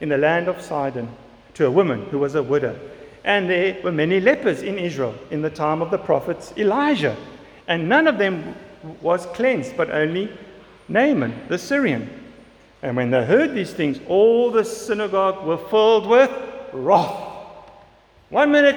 in 0.00 0.08
the 0.08 0.16
land 0.16 0.48
of 0.48 0.60
Sidon, 0.60 1.08
to 1.54 1.66
a 1.66 1.70
woman 1.70 2.06
who 2.06 2.18
was 2.18 2.34
a 2.34 2.42
widow. 2.42 2.78
And 3.22 3.50
there 3.50 3.76
were 3.82 3.92
many 3.92 4.18
lepers 4.18 4.62
in 4.62 4.78
Israel 4.78 5.14
in 5.30 5.42
the 5.42 5.50
time 5.50 5.82
of 5.82 5.90
the 5.90 5.98
prophets 5.98 6.52
Elijah, 6.56 7.16
and 7.68 7.88
none 7.88 8.06
of 8.06 8.18
them 8.18 8.54
was 9.02 9.26
cleansed, 9.26 9.76
but 9.76 9.90
only 9.90 10.30
Naaman 10.88 11.48
the 11.48 11.58
Syrian. 11.58 12.08
And 12.82 12.96
when 12.96 13.10
they 13.10 13.24
heard 13.24 13.54
these 13.54 13.72
things, 13.72 14.00
all 14.06 14.50
the 14.50 14.64
synagogue 14.64 15.46
were 15.46 15.56
filled 15.56 16.06
with 16.06 16.30
wrath. 16.72 17.32
One 18.28 18.52
minute, 18.52 18.76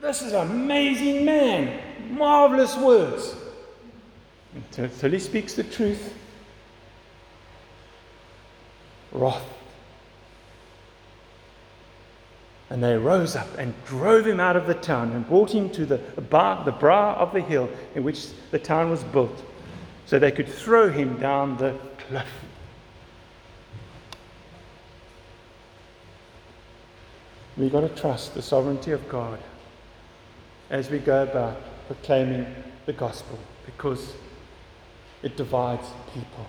this 0.00 0.22
is 0.22 0.32
an 0.32 0.50
amazing 0.50 1.24
man, 1.24 1.80
marvelous 2.10 2.76
words. 2.76 3.34
Until 4.76 5.10
he 5.10 5.18
speaks 5.18 5.54
the 5.54 5.64
truth, 5.64 6.14
wrath. 9.12 9.42
And 12.68 12.82
they 12.82 12.96
rose 12.96 13.36
up 13.36 13.48
and 13.58 13.74
drove 13.84 14.26
him 14.26 14.40
out 14.40 14.56
of 14.56 14.66
the 14.66 14.74
town 14.74 15.12
and 15.12 15.26
brought 15.26 15.52
him 15.54 15.70
to 15.70 15.86
the, 15.86 15.98
bar, 15.98 16.64
the 16.64 16.72
brow 16.72 17.14
of 17.14 17.32
the 17.32 17.40
hill 17.40 17.68
in 17.94 18.02
which 18.02 18.26
the 18.50 18.58
town 18.58 18.90
was 18.90 19.04
built, 19.04 19.44
so 20.06 20.18
they 20.18 20.30
could 20.30 20.48
throw 20.48 20.88
him 20.88 21.18
down 21.18 21.56
the 21.56 21.76
cliff. 22.08 22.26
We've 27.56 27.72
got 27.72 27.80
to 27.80 27.88
trust 27.88 28.34
the 28.34 28.42
sovereignty 28.42 28.92
of 28.92 29.08
God 29.08 29.40
as 30.70 30.90
we 30.90 30.98
go 30.98 31.22
about 31.22 31.60
proclaiming 31.86 32.46
the 32.86 32.92
gospel 32.92 33.38
because 33.64 34.14
it 35.22 35.36
divides 35.36 35.88
people. 36.12 36.46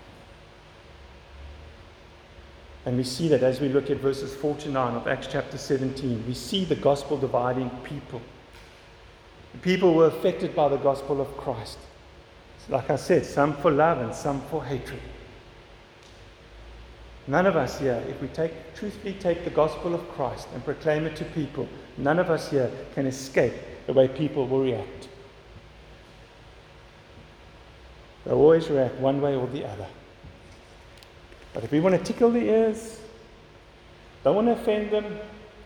And 2.86 2.96
we 2.96 3.04
see 3.04 3.28
that 3.30 3.41
as 3.41 3.60
we 3.60 3.70
look 3.70 3.89
at 3.89 3.98
verses 3.98 4.36
49 4.36 4.96
of 4.96 5.08
Acts 5.08 5.28
chapter 5.30 5.58
17, 5.58 6.26
we 6.28 6.34
see 6.34 6.63
the 6.63 6.76
gospel 6.76 7.17
dividing 7.17 7.70
people. 7.84 8.22
The 9.54 9.60
people 9.60 9.93
were 9.93 10.08
affected 10.08 10.56
by 10.56 10.70
the 10.70 10.78
gospel 10.78 11.20
of 11.20 11.36
Christ. 11.38 11.80
Like 12.69 12.89
I 12.89 12.97
said, 12.97 13.25
some 13.25 13.56
for 13.58 13.71
love 13.71 13.99
and 13.99 14.13
some 14.13 14.41
for 14.41 14.63
hatred. 14.63 15.01
None 17.27 17.45
of 17.45 17.56
us 17.56 17.80
here, 17.80 18.01
if 18.08 18.21
we 18.21 18.27
take, 18.30 18.75
truthfully 18.75 19.13
take 19.13 19.43
the 19.43 19.49
gospel 19.49 19.93
of 19.93 20.08
Christ 20.10 20.47
and 20.53 20.63
proclaim 20.63 21.06
it 21.06 21.15
to 21.17 21.25
people, 21.25 21.67
none 21.97 22.19
of 22.19 22.30
us 22.30 22.49
here 22.49 22.71
can 22.93 23.06
escape 23.06 23.53
the 23.86 23.93
way 23.93 24.08
people 24.08 24.47
will 24.47 24.63
react. 24.63 25.10
They'll 28.25 28.36
always 28.36 28.69
react 28.69 28.95
one 28.95 29.21
way 29.21 29.36
or 29.36 29.47
the 29.47 29.65
other. 29.65 29.88
But 31.53 31.63
if 31.63 31.71
we 31.71 31.80
want 31.80 31.97
to 31.97 32.03
tickle 32.03 32.32
the 32.32 32.39
ears, 32.39 32.99
don't 34.23 34.36
want 34.36 34.47
to 34.47 34.53
offend 34.53 34.91
them, 34.91 35.19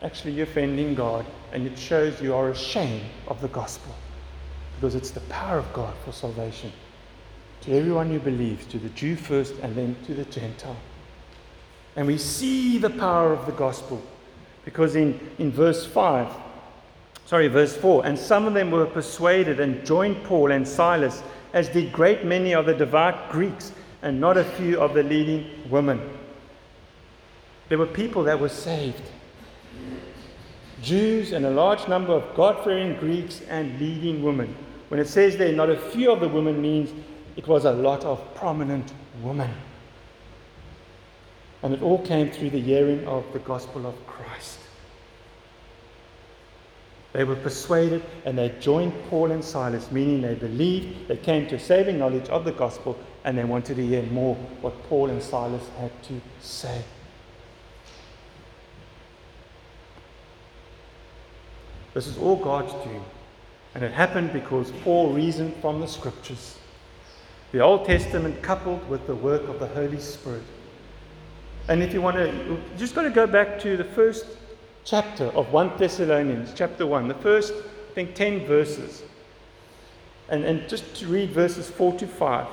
actually 0.04 0.34
you're 0.34 0.46
offending 0.46 0.94
God, 0.94 1.26
and 1.52 1.66
it 1.66 1.78
shows 1.78 2.22
you 2.22 2.36
are 2.36 2.50
ashamed 2.50 3.06
of 3.28 3.42
the 3.42 3.48
gospel. 3.48 3.96
Because 4.76 4.96
it's 4.96 5.12
the 5.12 5.20
power 5.22 5.58
of 5.58 5.74
God 5.74 5.94
for 6.06 6.12
salvation 6.12 6.72
to 7.62 7.78
everyone 7.78 8.10
who 8.10 8.20
believes, 8.20 8.66
to 8.68 8.80
the 8.80 8.90
Jew 8.90 9.16
first 9.16 9.54
and 9.62 9.76
then 9.76 9.96
to 10.06 10.14
the 10.14 10.26
Gentile. 10.26 10.78
And 11.96 12.08
we 12.08 12.18
see 12.18 12.78
the 12.78 12.90
power 12.90 13.34
of 13.34 13.46
the 13.46 13.52
gospel 13.52 14.02
because 14.66 14.96
in, 14.96 15.20
in 15.38 15.52
verse 15.52 15.86
5, 15.86 16.28
sorry, 17.26 17.48
verse 17.48 17.76
4, 17.76 18.06
and 18.06 18.18
some 18.18 18.46
of 18.46 18.54
them 18.54 18.72
were 18.72 18.86
persuaded 18.86 19.60
and 19.60 19.86
joined 19.86 20.24
Paul 20.24 20.52
and 20.52 20.68
Silas, 20.68 21.24
as 21.54 21.70
did 21.70 21.92
great 21.92 22.26
many 22.26 22.54
of 22.54 22.66
the 22.66 22.74
devout 22.74 23.32
Greeks 23.32 23.72
and 24.02 24.20
not 24.20 24.38
a 24.38 24.44
few 24.44 24.80
of 24.80 24.94
the 24.94 25.04
leading 25.04 25.70
women. 25.70 26.02
There 27.70 27.78
were 27.78 27.88
people 27.88 28.24
that 28.24 28.40
were 28.40 28.50
saved. 28.50 29.04
Jews 30.82 31.32
and 31.32 31.46
a 31.46 31.52
large 31.52 31.88
number 31.88 32.14
of 32.14 32.36
God 32.36 32.64
fearing 32.64 32.96
Greeks 32.98 33.42
and 33.48 33.80
leading 33.80 34.24
women. 34.24 34.56
When 34.90 35.00
it 35.00 35.08
says 35.08 35.38
there, 35.38 35.54
not 35.54 35.70
a 35.70 35.78
few 35.78 36.12
of 36.12 36.20
the 36.20 36.28
women 36.28 36.62
means 36.62 36.92
it 37.36 37.48
was 37.48 37.66
a 37.66 37.72
lot 37.72 38.04
of 38.04 38.36
prominent 38.36 38.92
women. 39.22 39.52
And 41.64 41.74
it 41.74 41.82
all 41.82 42.00
came 42.00 42.32
through 42.32 42.50
the 42.50 42.60
hearing 42.60 43.08
of 43.08 43.24
the 43.34 43.40
gospel 43.40 43.86
of 43.86 44.08
Christ. 44.08 44.60
They 47.14 47.24
were 47.24 47.36
persuaded 47.36 48.04
and 48.26 48.38
they 48.38 48.50
joined 48.60 48.94
Paul 49.10 49.32
and 49.32 49.44
Silas, 49.44 49.92
meaning 49.92 50.22
they 50.22 50.36
believed, 50.36 51.08
they 51.08 51.18
came 51.18 51.48
to 51.48 51.60
saving 51.60 52.00
knowledge 52.00 52.30
of 52.30 52.46
the 52.46 52.54
gospel, 52.54 52.98
and 53.24 53.38
they 53.38 53.44
wanted 53.44 53.76
to 53.76 53.86
hear 53.86 54.04
more 54.04 54.36
what 54.62 54.82
Paul 54.84 55.10
and 55.10 55.22
Silas 55.22 55.64
had 55.78 55.92
to 56.04 56.22
say. 56.40 56.82
This 61.94 62.08
is 62.08 62.18
all 62.18 62.38
God's 62.38 62.74
doing. 62.86 63.04
And 63.76 63.84
it 63.84 63.92
happened 63.92 64.32
because 64.34 64.72
Paul 64.84 65.14
reasoned 65.14 65.56
from 65.58 65.82
the 65.82 65.88
scriptures. 65.88 66.58
The 67.52 67.60
Old 67.60 67.86
Testament 67.86 68.42
coupled 68.42 68.88
with 68.90 69.06
the 69.08 69.16
work 69.16 69.48
of 69.50 69.60
the 69.60 69.68
Holy 69.68 70.00
Spirit. 70.00 70.44
And 71.68 71.84
if 71.84 71.94
you 71.94 72.02
want 72.02 72.16
to, 72.16 72.28
you 72.28 72.62
just 72.78 72.96
got 72.96 73.04
to 73.04 73.10
go 73.10 73.28
back 73.28 73.60
to 73.60 73.76
the 73.76 73.84
first 73.84 74.26
chapter 74.86 75.26
of 75.26 75.52
1 75.52 75.74
Thessalonians, 75.78 76.54
chapter 76.56 76.88
1, 76.88 77.08
the 77.08 77.14
first, 77.16 77.54
I 77.54 77.94
think, 77.94 78.16
10 78.16 78.46
verses. 78.46 79.04
And, 80.30 80.46
and 80.46 80.68
just 80.70 80.96
to 80.96 81.08
read 81.08 81.32
verses 81.32 81.70
4 81.70 82.00
to 82.00 82.08
5 82.08 82.48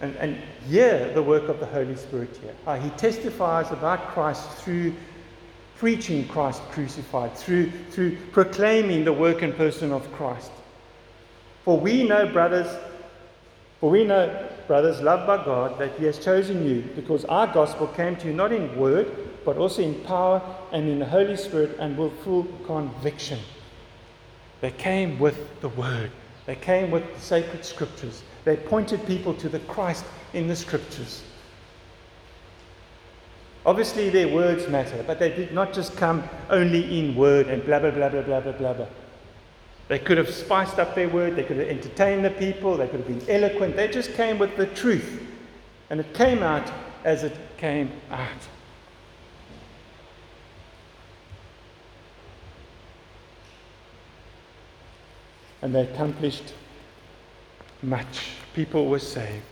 and, 0.00 0.16
and 0.16 0.38
hear 0.68 1.12
the 1.14 1.22
work 1.22 1.48
of 1.48 1.60
the 1.60 1.66
Holy 1.66 1.94
Spirit 1.94 2.36
here. 2.36 2.76
He 2.78 2.90
testifies 2.90 3.70
about 3.70 4.08
Christ 4.08 4.50
through 4.58 4.92
preaching 5.78 6.26
Christ 6.26 6.62
crucified, 6.70 7.36
through, 7.36 7.70
through 7.90 8.16
proclaiming 8.32 9.04
the 9.04 9.12
work 9.12 9.42
and 9.42 9.56
person 9.56 9.92
of 9.92 10.10
Christ. 10.12 10.50
For 11.64 11.78
we 11.78 12.02
know, 12.02 12.26
brothers, 12.26 12.68
for 13.84 13.90
we 13.90 14.02
know, 14.02 14.48
brothers, 14.66 15.02
loved 15.02 15.26
by 15.26 15.44
God, 15.44 15.78
that 15.78 15.98
He 15.98 16.06
has 16.06 16.18
chosen 16.18 16.66
you, 16.66 16.90
because 16.96 17.26
our 17.26 17.46
gospel 17.46 17.86
came 17.86 18.16
to 18.16 18.28
you 18.28 18.32
not 18.32 18.50
in 18.50 18.74
word, 18.78 19.14
but 19.44 19.58
also 19.58 19.82
in 19.82 19.94
power 20.04 20.40
and 20.72 20.88
in 20.88 21.00
the 21.00 21.04
Holy 21.04 21.36
Spirit 21.36 21.76
and 21.78 21.98
with 21.98 22.18
full 22.20 22.44
conviction. 22.64 23.38
They 24.62 24.70
came 24.70 25.18
with 25.18 25.60
the 25.60 25.68
word, 25.68 26.10
they 26.46 26.56
came 26.56 26.90
with 26.90 27.04
the 27.14 27.20
sacred 27.20 27.62
scriptures. 27.62 28.22
They 28.44 28.56
pointed 28.56 29.06
people 29.06 29.34
to 29.34 29.50
the 29.50 29.58
Christ 29.58 30.06
in 30.32 30.48
the 30.48 30.56
scriptures. 30.56 31.22
Obviously, 33.66 34.08
their 34.08 34.28
words 34.28 34.66
matter, 34.66 35.04
but 35.06 35.18
they 35.18 35.28
did 35.28 35.52
not 35.52 35.74
just 35.74 35.94
come 35.94 36.26
only 36.48 36.98
in 36.98 37.14
word 37.14 37.48
and 37.48 37.62
blah, 37.66 37.80
blah, 37.80 37.90
blah, 37.90 38.08
blah, 38.08 38.22
blah, 38.22 38.40
blah, 38.40 38.72
blah. 38.72 38.86
They 39.88 39.98
could 39.98 40.16
have 40.16 40.32
spiced 40.32 40.78
up 40.78 40.94
their 40.94 41.08
word, 41.08 41.36
they 41.36 41.44
could 41.44 41.58
have 41.58 41.68
entertained 41.68 42.24
the 42.24 42.30
people, 42.30 42.76
they 42.76 42.88
could 42.88 43.00
have 43.00 43.06
been 43.06 43.28
eloquent. 43.28 43.76
They 43.76 43.88
just 43.88 44.14
came 44.14 44.38
with 44.38 44.56
the 44.56 44.66
truth. 44.66 45.22
And 45.90 46.00
it 46.00 46.14
came 46.14 46.42
out 46.42 46.72
as 47.04 47.22
it 47.22 47.36
came 47.58 47.92
out. 48.10 48.30
And 55.60 55.74
they 55.74 55.82
accomplished 55.82 56.54
much. 57.82 58.30
People 58.54 58.86
were 58.86 58.98
saved. 58.98 59.44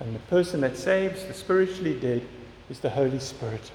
And 0.00 0.14
the 0.14 0.20
person 0.20 0.60
that 0.60 0.76
saves 0.76 1.24
the 1.24 1.34
spiritually 1.34 1.98
dead 1.98 2.22
is 2.68 2.80
the 2.80 2.90
Holy 2.90 3.18
Spirit. 3.18 3.70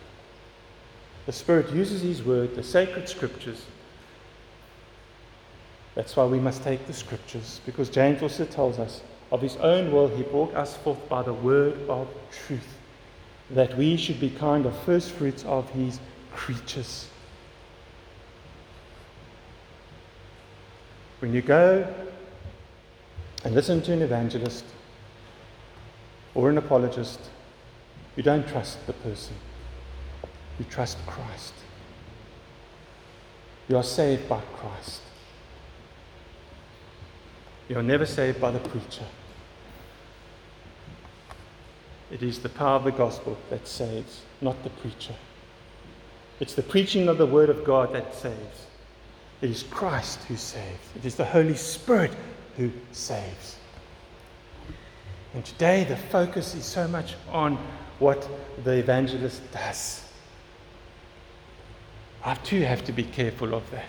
The 1.26 1.32
Spirit 1.32 1.72
uses 1.72 2.02
His 2.02 2.24
word, 2.24 2.56
the 2.56 2.64
sacred 2.64 3.10
scriptures. 3.10 3.66
That's 5.96 6.16
why 6.16 6.26
we 6.26 6.40
must 6.40 6.64
take 6.64 6.88
the 6.88 6.94
scriptures, 6.94 7.60
because 7.66 7.90
James 7.90 8.22
also 8.22 8.46
tells 8.46 8.80
us 8.80 9.02
of 9.32 9.42
His 9.42 9.58
own 9.58 9.92
will, 9.92 10.08
He 10.08 10.24
brought 10.24 10.54
us 10.56 10.76
forth 10.78 11.08
by 11.10 11.22
the 11.22 11.34
word 11.34 11.78
of 11.90 12.08
truth, 12.46 12.78
that 13.50 13.78
we 13.78 13.98
should 13.98 14.20
be 14.20 14.30
kind 14.30 14.66
of 14.66 14.78
first 14.84 15.12
fruits 15.12 15.44
of 15.46 15.70
His 15.72 16.00
creatures. 16.32 17.08
When 21.20 21.34
you 21.34 21.42
go 21.42 21.94
and 23.44 23.54
listen 23.54 23.82
to 23.84 23.94
an 23.94 24.02
evangelist, 24.02 24.66
or 26.34 26.50
an 26.50 26.58
apologist, 26.58 27.20
you 28.16 28.24
don't 28.24 28.48
trust 28.48 28.86
the 28.88 28.94
person. 28.94 29.36
You 30.60 30.66
trust 30.66 30.98
Christ. 31.06 31.54
You 33.68 33.78
are 33.78 33.84
saved 33.84 34.30
by 34.30 34.42
Christ. 34.56 35.02
You 37.72 37.80
are 37.80 37.84
never 37.84 38.06
saved 38.06 38.42
by 38.42 38.52
the 38.52 38.60
preacher. 38.60 39.06
It 42.12 42.22
is 42.22 42.40
the 42.40 42.50
power 42.50 42.76
of 42.76 42.84
the 42.84 42.92
gospel 42.92 43.38
that 43.50 43.66
saves, 43.66 44.24
not 44.42 44.62
the 44.66 44.70
preacher. 44.72 45.16
It's 46.42 46.54
the 46.54 46.64
preaching 46.64 47.08
of 47.08 47.18
the 47.18 47.26
word 47.26 47.50
of 47.50 47.64
God 47.64 47.94
that 47.94 48.14
saves. 48.14 48.66
It 49.42 49.52
is 49.52 49.64
Christ 49.64 50.22
who 50.24 50.36
saves. 50.36 50.82
It 50.98 51.06
is 51.06 51.16
the 51.16 51.24
Holy 51.24 51.56
Spirit 51.56 52.12
who 52.58 52.74
saves. 52.92 53.56
And 55.34 55.46
today 55.46 55.86
the 55.86 55.96
focus 55.96 56.54
is 56.54 56.66
so 56.66 56.90
much 56.90 57.16
on 57.30 57.58
what 58.00 58.28
the 58.66 58.74
evangelist 58.74 59.50
does. 59.54 60.04
I 62.26 62.34
too 62.34 62.64
have 62.64 62.84
to 62.84 62.92
be 62.92 63.04
careful 63.04 63.56
of 63.56 63.72
that. 63.72 63.88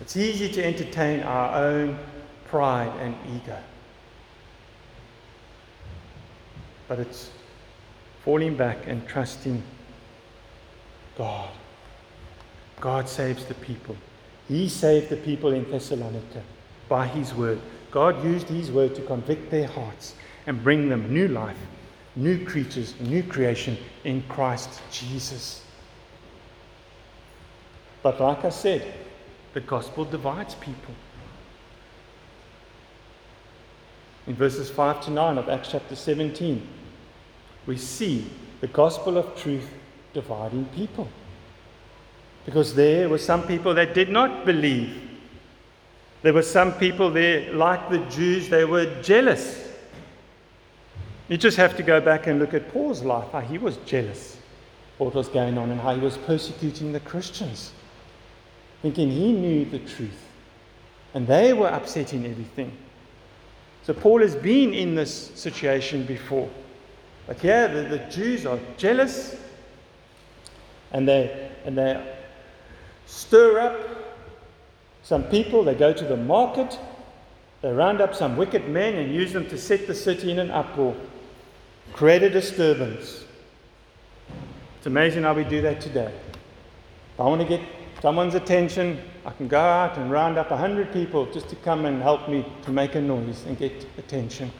It's 0.00 0.16
easy 0.16 0.50
to 0.54 0.64
entertain 0.64 1.22
our 1.22 1.54
own 1.54 1.96
pride 2.48 2.92
and 3.00 3.14
ego. 3.34 3.58
But 6.88 6.98
it's 7.00 7.30
falling 8.24 8.56
back 8.56 8.86
and 8.86 9.06
trusting 9.06 9.62
God. 11.18 11.50
God 12.80 13.08
saves 13.08 13.44
the 13.44 13.54
people. 13.54 13.96
He 14.48 14.68
saved 14.68 15.08
the 15.08 15.16
people 15.16 15.52
in 15.52 15.68
Thessalonica 15.70 16.42
by 16.88 17.06
His 17.06 17.34
word. 17.34 17.60
God 17.90 18.22
used 18.24 18.48
His 18.48 18.70
word 18.70 18.94
to 18.94 19.02
convict 19.02 19.50
their 19.50 19.66
hearts 19.66 20.14
and 20.46 20.62
bring 20.62 20.88
them 20.88 21.12
new 21.12 21.28
life, 21.28 21.56
new 22.14 22.44
creatures, 22.44 22.94
new 23.00 23.22
creation 23.22 23.76
in 24.04 24.22
Christ 24.28 24.80
Jesus. 24.92 25.62
But 28.02 28.20
like 28.20 28.44
I 28.44 28.50
said, 28.50 28.94
the 29.54 29.60
gospel 29.60 30.04
divides 30.04 30.54
people. 30.54 30.94
In 34.26 34.34
verses 34.34 34.70
5 34.70 35.04
to 35.04 35.10
9 35.10 35.38
of 35.38 35.48
Acts 35.48 35.70
chapter 35.70 35.94
17, 35.94 36.66
we 37.66 37.76
see 37.76 38.28
the 38.60 38.66
gospel 38.66 39.18
of 39.18 39.36
truth 39.36 39.68
dividing 40.12 40.64
people. 40.66 41.08
Because 42.44 42.74
there 42.74 43.08
were 43.08 43.18
some 43.18 43.46
people 43.46 43.74
that 43.74 43.94
did 43.94 44.08
not 44.08 44.44
believe 44.44 45.06
there 46.22 46.32
were 46.32 46.42
some 46.42 46.72
people 46.72 47.10
there, 47.10 47.52
like 47.52 47.88
the 47.88 47.98
Jews, 48.06 48.48
they 48.48 48.64
were 48.64 49.00
jealous. 49.00 49.68
You 51.28 51.36
just 51.36 51.56
have 51.56 51.76
to 51.76 51.84
go 51.84 52.00
back 52.00 52.26
and 52.26 52.40
look 52.40 52.52
at 52.52 52.68
Paul's 52.72 53.04
life, 53.04 53.30
how 53.30 53.40
he 53.40 53.58
was 53.58 53.76
jealous 53.86 54.36
what 54.98 55.14
was 55.14 55.28
going 55.28 55.58
on 55.58 55.70
and 55.70 55.80
how 55.80 55.94
he 55.94 56.00
was 56.00 56.16
persecuting 56.16 56.92
the 56.92 56.98
Christians, 56.98 57.70
thinking 58.82 59.10
he 59.10 59.32
knew 59.32 59.66
the 59.66 59.78
truth. 59.78 60.20
And 61.14 61.26
they 61.26 61.52
were 61.52 61.68
upsetting 61.68 62.26
everything. 62.26 62.76
So 63.86 63.94
Paul 63.94 64.20
has 64.22 64.34
been 64.34 64.74
in 64.74 64.96
this 64.96 65.30
situation 65.36 66.04
before. 66.06 66.50
But 67.28 67.38
here 67.38 67.68
the, 67.68 67.88
the 67.88 67.98
Jews 68.10 68.44
are 68.44 68.58
jealous 68.76 69.36
and 70.90 71.06
they, 71.06 71.52
and 71.64 71.78
they 71.78 72.04
stir 73.06 73.60
up 73.60 73.78
some 75.04 75.22
people, 75.22 75.62
they 75.62 75.76
go 75.76 75.92
to 75.92 76.04
the 76.04 76.16
market, 76.16 76.76
they 77.62 77.70
round 77.70 78.00
up 78.00 78.12
some 78.12 78.36
wicked 78.36 78.68
men 78.68 78.96
and 78.96 79.14
use 79.14 79.32
them 79.32 79.48
to 79.50 79.56
set 79.56 79.86
the 79.86 79.94
city 79.94 80.32
in 80.32 80.40
an 80.40 80.50
uproar, 80.50 80.96
create 81.92 82.24
a 82.24 82.30
disturbance. 82.30 83.24
It's 84.78 84.86
amazing 84.86 85.22
how 85.22 85.34
we 85.34 85.44
do 85.44 85.62
that 85.62 85.80
today. 85.80 86.12
I 87.20 87.22
want 87.22 87.40
to 87.40 87.46
get 87.46 87.60
someone's 88.02 88.34
attention, 88.34 89.00
I 89.26 89.32
can 89.32 89.48
go 89.48 89.60
out 89.60 89.98
and 89.98 90.10
round 90.10 90.38
up 90.38 90.50
a 90.50 90.56
hundred 90.56 90.90
people 90.92 91.26
just 91.26 91.50
to 91.50 91.56
come 91.56 91.84
and 91.84 92.00
help 92.00 92.28
me 92.30 92.46
to 92.62 92.70
make 92.70 92.94
a 92.94 93.00
noise 93.02 93.44
and 93.44 93.58
get 93.58 93.86
attention. 93.98 94.50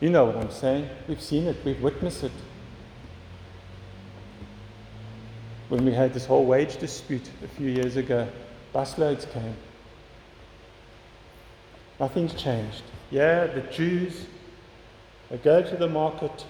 You 0.00 0.10
know 0.10 0.24
what 0.24 0.36
I'm 0.36 0.50
saying. 0.50 0.88
We've 1.06 1.22
seen 1.22 1.46
it, 1.46 1.56
we've 1.64 1.80
witnessed 1.80 2.24
it. 2.24 2.32
when 5.68 5.84
we 5.84 5.92
had 5.92 6.14
this 6.14 6.24
whole 6.24 6.44
wage 6.44 6.78
dispute 6.78 7.30
a 7.44 7.48
few 7.48 7.68
years 7.68 7.96
ago, 7.96 8.26
busloads 8.74 9.30
came. 9.30 9.56
Nothing's 12.00 12.34
changed. 12.34 12.82
Yeah, 13.10 13.46
the 13.46 13.60
Jews, 13.62 14.26
they 15.30 15.36
go 15.38 15.62
to 15.62 15.76
the 15.76 15.88
market 15.88 16.46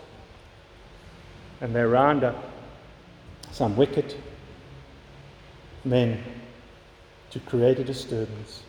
and 1.61 1.75
they 1.75 1.83
round 1.83 2.23
up 2.23 2.37
some 3.51 3.77
wicked 3.77 4.15
men 5.89 6.23
to 7.31 7.41
create 7.41 7.79
a 7.79 7.85
disturbance, 7.85 8.63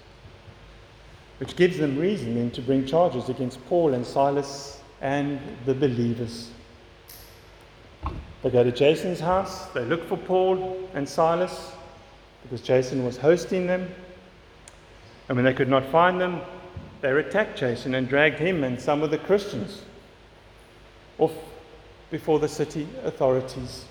which 1.40 1.56
gives 1.56 1.78
them 1.78 1.98
reason 1.98 2.36
then 2.36 2.52
to 2.52 2.62
bring 2.62 2.86
charges 2.86 3.30
against 3.30 3.64
Paul 3.68 3.94
and 3.94 4.06
Silas 4.06 4.82
and 5.02 5.40
the 5.66 5.74
believers. 5.74 6.50
They 8.42 8.50
go 8.50 8.64
to 8.64 8.72
Jason's 8.72 9.20
house, 9.20 9.66
they 9.68 9.84
look 9.84 10.08
for 10.08 10.18
Paul 10.18 10.90
and 10.94 11.08
Silas 11.08 11.72
because 12.44 12.62
Jason 12.62 13.06
was 13.06 13.18
hosting 13.18 13.68
them. 13.68 13.90
And 15.28 15.36
when 15.36 15.46
they 15.46 15.54
could 15.54 15.70
not 15.70 15.86
find 15.86 16.20
them, 16.20 16.42
they 17.02 17.12
attacked 17.12 17.58
Jason 17.58 17.96
and 17.96 18.08
dragged 18.08 18.40
him 18.40 18.64
and 18.64 18.80
some 18.80 19.04
of 19.04 19.12
the 19.12 19.18
Christians 19.18 19.84
off 21.18 21.34
before 22.10 22.40
the 22.40 22.48
city 22.48 22.88
authorities. 23.04 23.86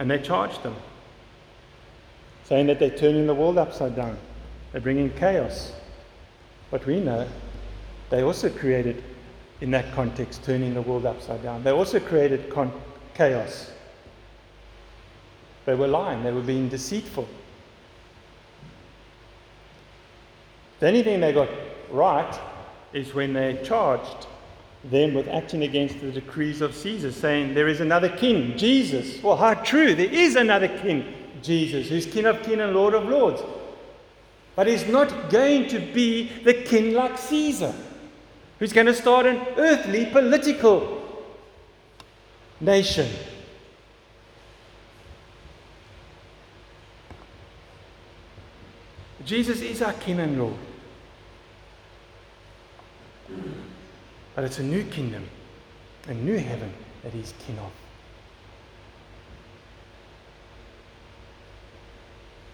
And 0.00 0.10
they 0.10 0.18
charged 0.18 0.62
them, 0.62 0.74
saying 2.44 2.66
that 2.68 2.78
they're 2.78 2.90
turning 2.90 3.26
the 3.26 3.34
world 3.34 3.58
upside 3.58 3.94
down. 3.94 4.16
They're 4.72 4.80
bringing 4.80 5.10
chaos. 5.10 5.72
But 6.70 6.86
we 6.86 7.00
know 7.00 7.28
they 8.08 8.22
also 8.22 8.48
created 8.48 9.04
in 9.60 9.70
that 9.72 9.92
context, 9.92 10.42
turning 10.42 10.72
the 10.72 10.80
world 10.80 11.04
upside 11.04 11.42
down. 11.42 11.62
They 11.62 11.70
also 11.70 12.00
created 12.00 12.48
con- 12.50 12.72
chaos. 13.14 13.70
They 15.66 15.74
were 15.74 15.86
lying, 15.86 16.22
they 16.22 16.32
were 16.32 16.40
being 16.40 16.70
deceitful. 16.70 17.28
The 20.78 20.88
only 20.88 21.02
thing 21.02 21.20
they 21.20 21.34
got 21.34 21.50
right 21.90 22.40
is 22.94 23.12
when 23.12 23.34
they 23.34 23.60
charged 23.62 24.26
them 24.84 25.14
with 25.14 25.28
acting 25.28 25.62
against 25.62 26.00
the 26.00 26.10
decrees 26.10 26.60
of 26.60 26.74
Caesar, 26.74 27.12
saying, 27.12 27.54
There 27.54 27.68
is 27.68 27.80
another 27.80 28.08
king, 28.08 28.56
Jesus. 28.56 29.22
Well, 29.22 29.36
how 29.36 29.54
true! 29.54 29.94
There 29.94 30.06
is 30.06 30.36
another 30.36 30.68
king, 30.68 31.12
Jesus, 31.42 31.88
who's 31.88 32.06
King 32.06 32.26
of 32.26 32.42
kings 32.42 32.60
and 32.60 32.72
Lord 32.72 32.94
of 32.94 33.04
lords. 33.04 33.42
But 34.56 34.66
he's 34.66 34.86
not 34.86 35.30
going 35.30 35.68
to 35.68 35.78
be 35.78 36.30
the 36.44 36.54
king 36.54 36.94
like 36.94 37.18
Caesar, 37.18 37.74
who's 38.58 38.72
going 38.72 38.86
to 38.86 38.94
start 38.94 39.26
an 39.26 39.40
earthly 39.56 40.06
political 40.06 41.00
nation. 42.60 43.08
Jesus 49.24 49.60
is 49.60 49.82
our 49.82 49.92
King 49.92 50.20
and 50.20 50.38
Lord. 50.38 50.56
But 54.34 54.44
it's 54.44 54.58
a 54.58 54.62
new 54.62 54.84
kingdom, 54.84 55.28
a 56.06 56.14
new 56.14 56.38
heaven 56.38 56.72
that 57.02 57.12
he's 57.12 57.34
king 57.46 57.58
of. 57.58 57.72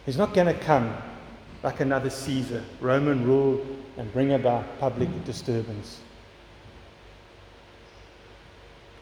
He's 0.05 0.17
not 0.17 0.35
going 0.35 0.47
to 0.47 0.55
come 0.55 0.95
like 1.63 1.81
another 1.81 2.11
Caesar, 2.11 2.65
Roman 2.81 3.25
rule, 3.25 3.65
and 3.97 4.13
bring 4.13 4.33
about 4.33 4.79
public 4.79 5.25
disturbance. 5.25 6.01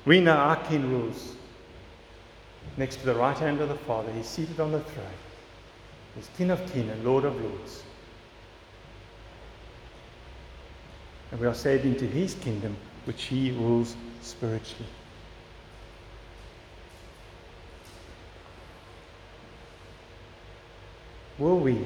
We 0.07 0.21
know 0.21 0.33
our 0.33 0.57
king 0.65 0.91
rules 0.91 1.37
next 2.77 2.97
to 2.97 3.07
the 3.07 3.15
right 3.15 3.37
hand 3.37 3.61
of 3.61 3.69
the 3.69 3.77
Father. 3.77 4.11
He's 4.13 4.27
seated 4.27 4.61
on 4.61 4.73
the 4.73 4.81
throne. 4.81 5.07
He's 6.15 6.29
King 6.37 6.51
of 6.51 6.61
kings 6.73 6.91
and 6.91 7.05
Lord 7.05 7.25
of 7.25 7.41
lords. 7.41 7.83
And 11.35 11.41
we 11.41 11.49
are 11.49 11.55
saved 11.55 11.85
into 11.85 12.07
his 12.07 12.35
kingdom, 12.35 12.77
which 13.07 13.25
he 13.25 13.51
rules 13.51 13.97
spiritually. 14.23 14.87
Will 21.37 21.59
we 21.59 21.85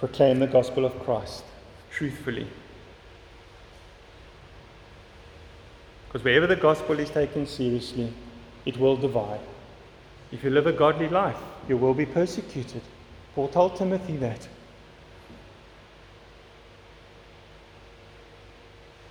proclaim 0.00 0.40
the 0.40 0.48
gospel 0.48 0.84
of 0.84 0.98
Christ 1.04 1.44
truthfully? 1.92 2.48
Because 6.08 6.24
wherever 6.24 6.48
the 6.48 6.56
gospel 6.56 6.98
is 6.98 7.08
taken 7.08 7.46
seriously, 7.46 8.12
it 8.66 8.76
will 8.78 8.96
divide. 8.96 9.38
If 10.32 10.42
you 10.42 10.50
live 10.50 10.66
a 10.66 10.72
godly 10.72 11.08
life, 11.08 11.38
you 11.68 11.76
will 11.76 11.94
be 11.94 12.04
persecuted. 12.04 12.82
Paul 13.36 13.46
told 13.46 13.76
Timothy 13.76 14.16
that. 14.16 14.48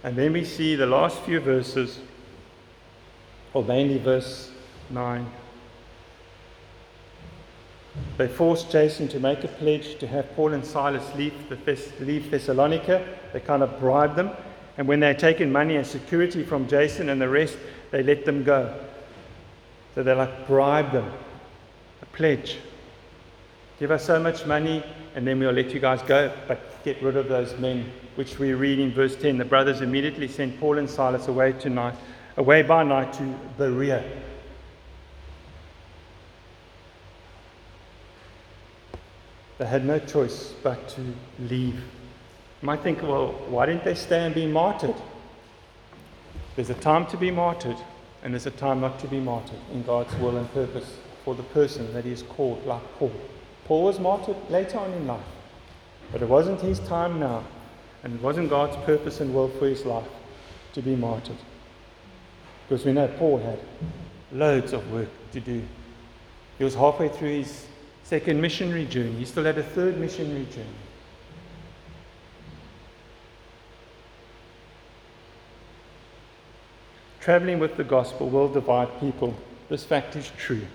And 0.08 0.16
then 0.16 0.32
we 0.32 0.46
see 0.46 0.78
the 0.78 0.86
last 0.86 1.20
few 1.24 1.42
verses, 1.42 2.00
or 3.54 3.62
mainly 3.62 3.98
verse 3.98 4.50
9. 4.90 5.30
They 8.16 8.30
forced 8.30 8.72
Jason 8.72 9.10
to 9.10 9.20
make 9.20 9.44
a 9.44 9.50
pledge 9.50 10.00
to 10.00 10.08
have 10.08 10.34
Paul 10.34 10.54
and 10.54 10.66
Silas 10.66 11.04
leave, 11.18 11.34
Thess- 11.66 11.92
leave 12.00 12.32
Thessalonica. 12.32 13.06
They 13.34 13.42
kind 13.42 13.62
of 13.62 13.82
bribed 13.82 14.16
them. 14.16 14.30
And 14.78 14.88
when 14.88 15.02
they 15.02 15.08
had 15.08 15.20
taken 15.20 15.52
money 15.52 15.76
and 15.76 15.86
security 15.86 16.42
from 16.42 16.70
Jason 16.70 17.10
and 17.10 17.22
the 17.22 17.28
rest, 17.28 17.58
they 17.92 18.02
let 18.02 18.24
them 18.24 18.46
go. 18.46 18.80
So 19.94 20.04
they 20.04 20.14
like 20.14 20.48
bribed 20.48 20.94
them. 20.94 21.12
A 22.02 22.06
pledge. 22.06 22.60
Give 23.80 23.92
us 23.92 24.06
so 24.06 24.20
much 24.20 24.46
money 24.46 24.84
and 25.16 25.26
then 25.26 25.40
we'll 25.40 25.52
let 25.52 25.72
you 25.74 25.80
guys 25.80 26.02
go, 26.04 26.32
but 26.48 26.84
get 26.84 27.02
rid 27.02 27.18
of 27.18 27.28
those 27.28 27.58
men, 27.58 27.92
which 28.16 28.40
we 28.40 28.54
read 28.54 28.80
in 28.80 28.92
verse 28.92 29.16
10. 29.16 29.38
The 29.38 29.46
brothers 29.46 29.82
immediately 29.82 30.28
sent 30.28 30.60
Paul 30.60 30.78
and 30.78 30.90
Silas 30.90 31.28
away 31.28 31.54
tonight, 31.54 31.96
away 32.38 32.62
by 32.62 32.84
night 32.84 33.14
to 33.14 33.24
Berea. 33.58 34.04
They 39.58 39.66
had 39.66 39.86
no 39.86 39.98
choice 39.98 40.54
but 40.62 40.88
to 40.90 41.02
leave. 41.40 41.76
You 41.76 42.66
might 42.66 42.82
think, 42.82 43.02
well, 43.02 43.30
why 43.50 43.66
didn't 43.66 43.84
they 43.84 43.96
stay 43.96 44.24
and 44.24 44.36
be 44.36 44.46
martyred? 44.46 44.96
There's 46.56 46.70
a 46.70 46.76
time 46.76 47.08
to 47.08 47.18
be 47.18 47.32
martyred, 47.32 47.78
and 48.24 48.34
there's 48.34 48.46
a 48.46 48.52
time 48.52 48.82
not 48.82 49.00
to 49.00 49.08
be 49.08 49.20
martyred 49.20 49.60
in 49.74 49.84
God's 49.84 50.16
will 50.18 50.38
and 50.38 50.52
purpose 50.54 50.98
for 51.26 51.34
the 51.34 51.44
person 51.44 51.92
that 51.94 52.04
He 52.04 52.12
has 52.12 52.22
called, 52.22 52.66
like 52.66 52.84
Paul. 53.00 53.12
Paul 53.68 53.84
was 53.84 54.00
martyred 54.00 54.38
later 54.50 54.80
on 54.80 54.94
in 54.94 55.08
life, 55.08 55.20
but 56.14 56.22
it 56.22 56.30
wasn't 56.30 56.62
his 56.62 56.80
time 56.80 57.20
now, 57.20 57.44
and 58.04 58.16
it 58.16 58.22
wasn't 58.22 58.50
God's 58.50 58.78
purpose 58.86 59.20
and 59.20 59.36
will 59.36 59.50
for 59.50 59.68
his 59.68 59.86
life 59.86 60.08
to 60.74 60.82
be 60.82 60.96
martyred. 60.96 61.36
Because 62.68 62.86
we 62.86 62.94
know 62.94 63.10
Paul 63.20 63.40
had 63.40 63.60
loads 64.32 64.72
of 64.72 64.90
work 64.92 65.10
to 65.34 65.42
do. 65.42 65.62
He 66.58 66.64
was 66.64 66.76
halfway 66.76 67.10
through 67.10 67.40
his 67.40 67.68
second 68.04 68.40
missionary 68.40 68.86
journey, 68.86 69.12
he 69.14 69.26
still 69.26 69.44
had 69.44 69.58
a 69.58 69.64
third 69.64 70.00
missionary 70.00 70.46
journey. 70.46 70.68
Traveling 77.20 77.60
with 77.60 77.76
the 77.76 77.84
gospel 77.84 78.30
will 78.30 78.48
divide 78.48 79.02
people. 79.02 79.36
This 79.68 79.84
fact 79.84 80.16
is 80.16 80.32
true. 80.38 80.66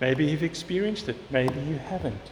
Maybe 0.00 0.24
you've 0.26 0.42
experienced 0.42 1.08
it, 1.08 1.16
maybe 1.30 1.60
you 1.60 1.76
haven't. 1.76 2.30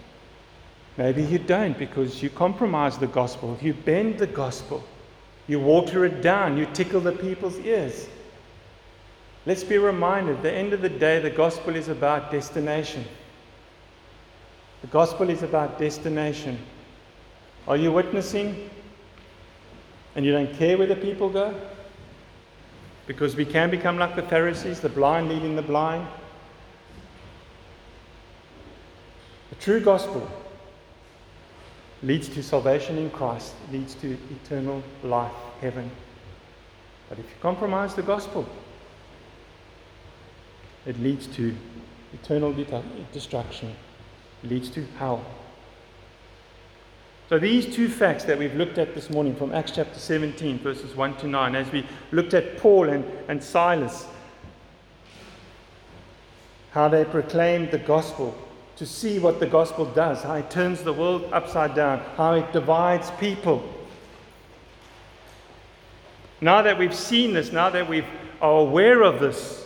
Maybe 0.96 1.22
you 1.22 1.38
don't 1.38 1.78
because 1.78 2.22
you 2.22 2.28
compromise 2.28 2.98
the 2.98 3.06
gospel, 3.06 3.56
you 3.62 3.72
bend 3.72 4.18
the 4.18 4.26
gospel, 4.26 4.84
you 5.46 5.58
water 5.58 6.04
it 6.04 6.20
down, 6.20 6.56
you 6.56 6.66
tickle 6.74 7.00
the 7.00 7.12
people's 7.12 7.58
ears. 7.60 8.08
Let's 9.46 9.64
be 9.64 9.78
reminded 9.78 10.36
at 10.36 10.42
the 10.42 10.52
end 10.52 10.72
of 10.72 10.82
the 10.82 10.88
day, 10.88 11.18
the 11.18 11.30
gospel 11.30 11.74
is 11.74 11.88
about 11.88 12.30
destination. 12.30 13.04
The 14.82 14.86
gospel 14.88 15.30
is 15.30 15.42
about 15.42 15.78
destination. 15.78 16.58
Are 17.66 17.76
you 17.76 17.92
witnessing 17.92 18.68
and 20.14 20.24
you 20.24 20.32
don't 20.32 20.52
care 20.54 20.76
where 20.76 20.86
the 20.86 20.96
people 20.96 21.28
go? 21.28 21.54
Because 23.06 23.34
we 23.34 23.44
can 23.44 23.70
become 23.70 23.98
like 23.98 24.14
the 24.14 24.22
Pharisees, 24.22 24.80
the 24.80 24.88
blind 24.88 25.28
leading 25.28 25.56
the 25.56 25.62
blind. 25.62 26.06
The 29.52 29.56
true 29.56 29.80
gospel 29.80 30.26
leads 32.02 32.26
to 32.30 32.42
salvation 32.42 32.96
in 32.96 33.10
Christ, 33.10 33.52
leads 33.70 33.94
to 33.96 34.16
eternal 34.42 34.82
life, 35.04 35.30
heaven. 35.60 35.90
But 37.10 37.18
if 37.18 37.26
you 37.26 37.36
compromise 37.42 37.94
the 37.94 38.02
gospel, 38.02 38.48
it 40.86 40.98
leads 41.00 41.26
to 41.36 41.54
eternal 42.14 42.54
destruction, 43.12 43.76
it 44.42 44.48
leads 44.48 44.70
to 44.70 44.86
hell. 44.98 45.22
So, 47.28 47.38
these 47.38 47.74
two 47.74 47.90
facts 47.90 48.24
that 48.24 48.38
we've 48.38 48.54
looked 48.54 48.78
at 48.78 48.94
this 48.94 49.10
morning 49.10 49.36
from 49.36 49.52
Acts 49.52 49.72
chapter 49.72 49.98
17, 49.98 50.60
verses 50.60 50.96
1 50.96 51.18
to 51.18 51.26
9, 51.26 51.54
as 51.54 51.70
we 51.70 51.86
looked 52.10 52.32
at 52.32 52.56
Paul 52.56 52.88
and, 52.88 53.04
and 53.28 53.44
Silas, 53.44 54.06
how 56.70 56.88
they 56.88 57.04
proclaimed 57.04 57.70
the 57.70 57.78
gospel, 57.78 58.34
to 58.82 58.88
see 58.88 59.20
what 59.20 59.38
the 59.38 59.46
gospel 59.46 59.84
does, 59.84 60.24
how 60.24 60.34
it 60.34 60.50
turns 60.50 60.82
the 60.82 60.92
world 60.92 61.28
upside 61.30 61.72
down, 61.72 62.00
how 62.16 62.34
it 62.34 62.52
divides 62.52 63.12
people. 63.12 63.62
Now 66.40 66.62
that 66.62 66.76
we've 66.76 66.92
seen 66.92 67.32
this, 67.32 67.52
now 67.52 67.70
that 67.70 67.88
we 67.88 68.04
are 68.40 68.58
aware 68.58 69.02
of 69.02 69.20
this, 69.20 69.64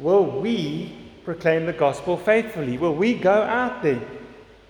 will 0.00 0.26
we 0.26 0.92
proclaim 1.24 1.64
the 1.64 1.72
gospel 1.72 2.16
faithfully? 2.16 2.76
Will 2.76 2.96
we 2.96 3.14
go 3.14 3.30
out 3.30 3.84
there 3.84 4.02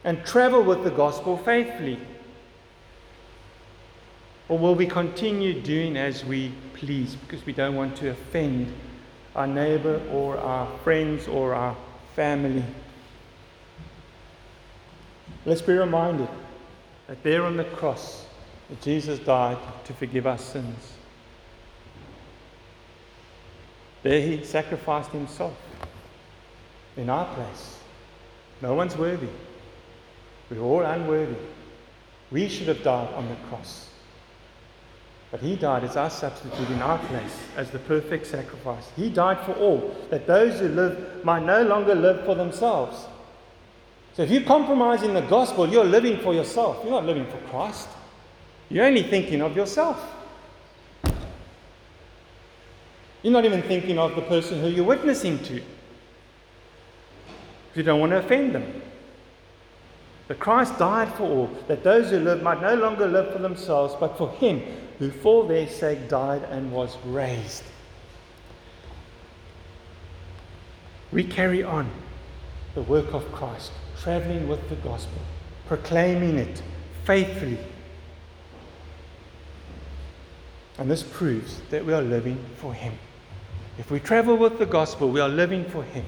and 0.04 0.22
travel 0.26 0.62
with 0.62 0.84
the 0.84 0.90
gospel 0.90 1.38
faithfully? 1.38 1.98
Or 4.50 4.58
will 4.58 4.74
we 4.74 4.84
continue 4.84 5.58
doing 5.58 5.96
as 5.96 6.22
we 6.22 6.52
please 6.74 7.14
because 7.14 7.46
we 7.46 7.54
don't 7.54 7.76
want 7.76 7.96
to 7.96 8.10
offend 8.10 8.74
our 9.34 9.46
neighbor 9.46 10.02
or 10.12 10.36
our 10.36 10.66
friends 10.80 11.26
or 11.26 11.54
our 11.54 11.74
family? 12.14 12.62
Let's 15.46 15.62
be 15.62 15.72
reminded 15.72 16.28
that 17.06 17.22
there 17.22 17.44
on 17.44 17.56
the 17.56 17.64
cross, 17.64 18.26
that 18.68 18.80
Jesus 18.82 19.18
died 19.18 19.58
to 19.84 19.92
forgive 19.94 20.26
our 20.26 20.38
sins. 20.38 20.92
There 24.02 24.20
he 24.20 24.44
sacrificed 24.44 25.10
himself 25.10 25.56
in 26.96 27.10
our 27.10 27.26
place. 27.34 27.78
No 28.62 28.74
one's 28.74 28.96
worthy. 28.96 29.28
We're 30.50 30.60
all 30.60 30.82
unworthy. 30.82 31.36
We 32.30 32.48
should 32.48 32.68
have 32.68 32.82
died 32.82 33.12
on 33.14 33.28
the 33.28 33.36
cross. 33.48 33.88
But 35.30 35.40
he 35.40 35.56
died 35.56 35.84
as 35.84 35.96
our 35.96 36.10
substitute 36.10 36.70
in 36.70 36.82
our 36.82 36.98
place, 36.98 37.38
as 37.56 37.70
the 37.70 37.78
perfect 37.78 38.26
sacrifice. 38.26 38.90
He 38.96 39.10
died 39.10 39.40
for 39.44 39.52
all, 39.52 39.96
that 40.10 40.26
those 40.26 40.58
who 40.58 40.68
live 40.68 41.24
might 41.24 41.44
no 41.44 41.62
longer 41.62 41.94
live 41.94 42.24
for 42.24 42.34
themselves. 42.34 43.06
So 44.14 44.22
if 44.22 44.30
you 44.30 44.42
compromise 44.42 45.02
in 45.02 45.14
the 45.14 45.22
gospel, 45.22 45.68
you're 45.68 45.84
living 45.84 46.18
for 46.18 46.34
yourself. 46.34 46.80
You're 46.82 46.92
not 46.92 47.06
living 47.06 47.26
for 47.26 47.38
Christ. 47.48 47.88
You're 48.68 48.84
only 48.84 49.02
thinking 49.02 49.40
of 49.40 49.56
yourself. 49.56 50.02
You're 53.22 53.32
not 53.32 53.44
even 53.44 53.62
thinking 53.62 53.98
of 53.98 54.14
the 54.14 54.22
person 54.22 54.60
who 54.60 54.68
you're 54.68 54.84
witnessing 54.84 55.38
to. 55.44 55.62
You 57.74 57.82
don't 57.82 58.00
want 58.00 58.12
to 58.12 58.18
offend 58.18 58.54
them. 58.54 58.82
But 60.26 60.38
Christ 60.38 60.78
died 60.78 61.12
for 61.14 61.24
all, 61.24 61.50
that 61.66 61.82
those 61.82 62.10
who 62.10 62.20
live 62.20 62.42
might 62.42 62.62
no 62.62 62.74
longer 62.74 63.06
live 63.06 63.32
for 63.32 63.40
themselves, 63.40 63.94
but 63.98 64.16
for 64.16 64.30
him 64.30 64.62
who 65.00 65.10
for 65.10 65.46
their 65.46 65.66
sake 65.66 66.08
died 66.08 66.44
and 66.44 66.70
was 66.70 66.96
raised. 67.04 67.64
We 71.10 71.24
carry 71.24 71.64
on 71.64 71.90
the 72.74 72.82
work 72.82 73.12
of 73.12 73.30
Christ, 73.32 73.72
traveling 74.02 74.48
with 74.48 74.66
the 74.68 74.76
gospel, 74.76 75.20
proclaiming 75.66 76.38
it 76.38 76.62
faithfully. 77.04 77.58
And 80.78 80.90
this 80.90 81.02
proves 81.02 81.60
that 81.70 81.84
we 81.84 81.92
are 81.92 82.02
living 82.02 82.42
for 82.56 82.72
Him. 82.72 82.94
If 83.78 83.90
we 83.90 84.00
travel 84.00 84.36
with 84.36 84.58
the 84.58 84.66
gospel, 84.66 85.10
we 85.10 85.20
are 85.20 85.28
living 85.28 85.64
for 85.66 85.82
Him. 85.82 86.04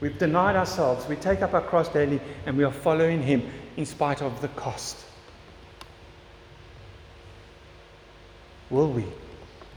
We've 0.00 0.16
denied 0.18 0.56
ourselves, 0.56 1.08
we 1.08 1.16
take 1.16 1.42
up 1.42 1.54
our 1.54 1.60
cross 1.60 1.88
daily, 1.88 2.20
and 2.46 2.56
we 2.56 2.64
are 2.64 2.72
following 2.72 3.22
Him 3.22 3.42
in 3.76 3.86
spite 3.86 4.22
of 4.22 4.40
the 4.40 4.48
cost. 4.48 4.98
Will 8.70 8.90
we 8.90 9.04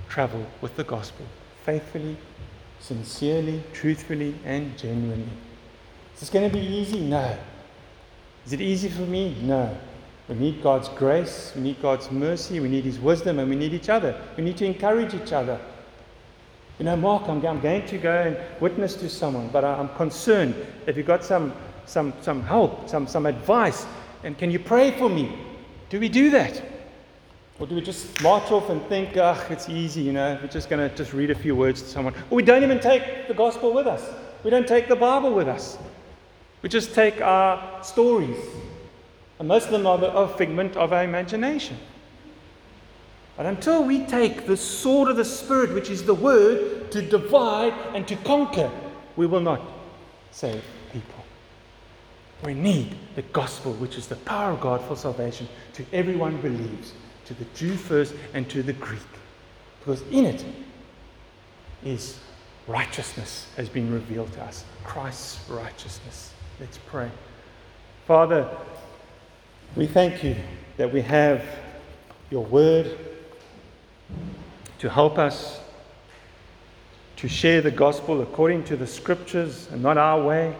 travel 0.07 0.45
with 0.61 0.75
the 0.75 0.83
gospel 0.83 1.25
faithfully, 1.63 2.15
sincerely, 2.79 3.61
truthfully, 3.73 4.35
and 4.45 4.77
genuinely? 4.77 5.29
Is 6.13 6.21
this 6.21 6.29
going 6.29 6.49
to 6.49 6.55
be 6.55 6.63
easy? 6.63 7.01
No. 7.01 7.37
Is 8.45 8.53
it 8.53 8.61
easy 8.61 8.89
for 8.89 9.01
me? 9.01 9.35
No. 9.41 9.75
We 10.27 10.35
need 10.35 10.63
God's 10.63 10.89
grace, 10.89 11.51
we 11.55 11.61
need 11.61 11.81
God's 11.81 12.09
mercy, 12.09 12.59
we 12.59 12.67
need 12.67 12.83
His 12.83 12.99
wisdom, 12.99 13.39
and 13.39 13.49
we 13.49 13.55
need 13.55 13.73
each 13.73 13.89
other. 13.89 14.19
We 14.37 14.43
need 14.43 14.57
to 14.57 14.65
encourage 14.65 15.13
each 15.13 15.33
other. 15.33 15.59
You 16.79 16.85
know, 16.85 16.95
Mark, 16.95 17.29
I'm, 17.29 17.45
I'm 17.45 17.61
going 17.61 17.85
to 17.85 17.97
go 17.97 18.21
and 18.21 18.37
witness 18.59 18.95
to 18.95 19.09
someone, 19.09 19.49
but 19.49 19.63
I'm 19.63 19.89
concerned 19.89 20.55
if 20.87 20.97
you've 20.97 21.05
got 21.05 21.23
some 21.23 21.53
some, 21.85 22.13
some 22.21 22.41
help, 22.41 22.89
some, 22.89 23.07
some 23.07 23.25
advice, 23.25 23.85
and 24.23 24.37
can 24.37 24.51
you 24.51 24.59
pray 24.59 24.91
for 24.91 25.09
me? 25.09 25.37
Do 25.89 25.99
we 25.99 26.09
do 26.09 26.29
that? 26.31 26.61
Or 27.59 27.67
do 27.67 27.75
we 27.75 27.81
just 27.81 28.21
march 28.21 28.51
off 28.51 28.69
and 28.69 28.81
think, 28.87 29.15
ugh, 29.15 29.39
it's 29.49 29.69
easy, 29.69 30.01
you 30.01 30.11
know, 30.11 30.37
we're 30.41 30.49
just 30.49 30.69
going 30.69 30.89
to 30.89 30.93
just 30.95 31.13
read 31.13 31.31
a 31.31 31.35
few 31.35 31.55
words 31.55 31.81
to 31.81 31.87
someone? 31.87 32.13
Or 32.29 32.35
we 32.35 32.43
don't 32.43 32.63
even 32.63 32.79
take 32.79 33.27
the 33.27 33.33
gospel 33.33 33.71
with 33.71 33.87
us. 33.87 34.03
We 34.43 34.49
don't 34.49 34.67
take 34.67 34.87
the 34.87 34.95
Bible 34.95 35.33
with 35.33 35.47
us. 35.47 35.77
We 36.65 36.69
just 36.69 36.95
take 36.95 37.21
our 37.21 37.83
stories. 37.83 38.43
And 39.37 39.47
most 39.47 39.67
of 39.67 39.71
them 39.71 39.85
are 39.85 40.01
a 40.03 40.27
figment 40.27 40.75
of 40.75 40.93
our 40.93 41.03
imagination. 41.03 41.77
But 43.37 43.45
until 43.45 43.83
we 43.83 44.03
take 44.07 44.47
the 44.47 44.57
sword 44.57 45.09
of 45.09 45.15
the 45.15 45.25
Spirit, 45.25 45.75
which 45.75 45.91
is 45.91 46.05
the 46.05 46.15
word, 46.15 46.89
to 46.91 47.03
divide 47.03 47.73
and 47.93 48.07
to 48.07 48.15
conquer, 48.15 48.71
we 49.15 49.27
will 49.27 49.41
not 49.41 49.61
save 50.31 50.63
people. 50.91 51.23
We 52.43 52.55
need 52.55 52.95
the 53.13 53.21
gospel, 53.21 53.73
which 53.73 53.95
is 53.95 54.07
the 54.07 54.15
power 54.15 54.53
of 54.53 54.59
God 54.59 54.81
for 54.85 54.95
salvation 54.95 55.47
to 55.73 55.85
everyone 55.93 56.37
who 56.37 56.49
believes, 56.49 56.93
to 57.25 57.35
the 57.35 57.45
Jew 57.53 57.75
first 57.75 58.15
and 58.33 58.49
to 58.49 58.63
the 58.63 58.73
Greek. 58.73 59.01
Because 59.81 60.01
in 60.09 60.25
it 60.25 60.43
is 61.83 62.17
righteousness 62.65 63.51
has 63.55 63.69
been 63.69 63.93
revealed 63.93 64.33
to 64.33 64.43
us 64.43 64.65
Christ's 64.83 65.47
righteousness. 65.47 66.31
Let's 66.57 66.77
pray. 66.77 67.11
Father, 68.07 68.49
we 69.75 69.87
thank 69.87 70.23
you 70.23 70.37
that 70.77 70.93
we 70.93 71.01
have 71.01 71.43
your 72.29 72.45
word 72.45 72.97
to 74.79 74.89
help 74.89 75.17
us 75.17 75.59
to 77.17 77.27
share 77.27 77.61
the 77.61 77.71
gospel 77.71 78.21
according 78.21 78.63
to 78.65 78.77
the 78.77 78.87
scriptures 78.87 79.67
and 79.71 79.83
not 79.83 79.97
our 79.97 80.21
way. 80.23 80.55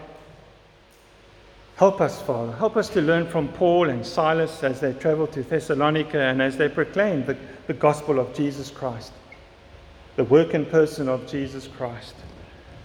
Help 1.78 2.02
us, 2.02 2.22
Father. 2.22 2.52
Help 2.54 2.76
us 2.76 2.90
to 2.90 3.02
learn 3.02 3.26
from 3.26 3.48
Paul 3.48 3.90
and 3.90 4.06
Silas 4.06 4.64
as 4.64 4.82
they 4.82 4.92
traveled 4.92 5.32
to 5.32 5.44
Thessalonica 5.44 6.20
and 6.20 6.42
as 6.42 6.58
they 6.58 6.68
proclaimed 6.68 7.26
the, 7.26 7.38
the 7.68 7.74
gospel 7.74 8.20
of 8.20 8.34
Jesus 8.34 8.70
Christ, 8.70 9.14
the 10.18 10.26
work 10.26 10.54
and 10.54 10.70
person 10.70 11.08
of 11.08 11.26
Jesus 11.26 11.68
Christ. 11.68 12.16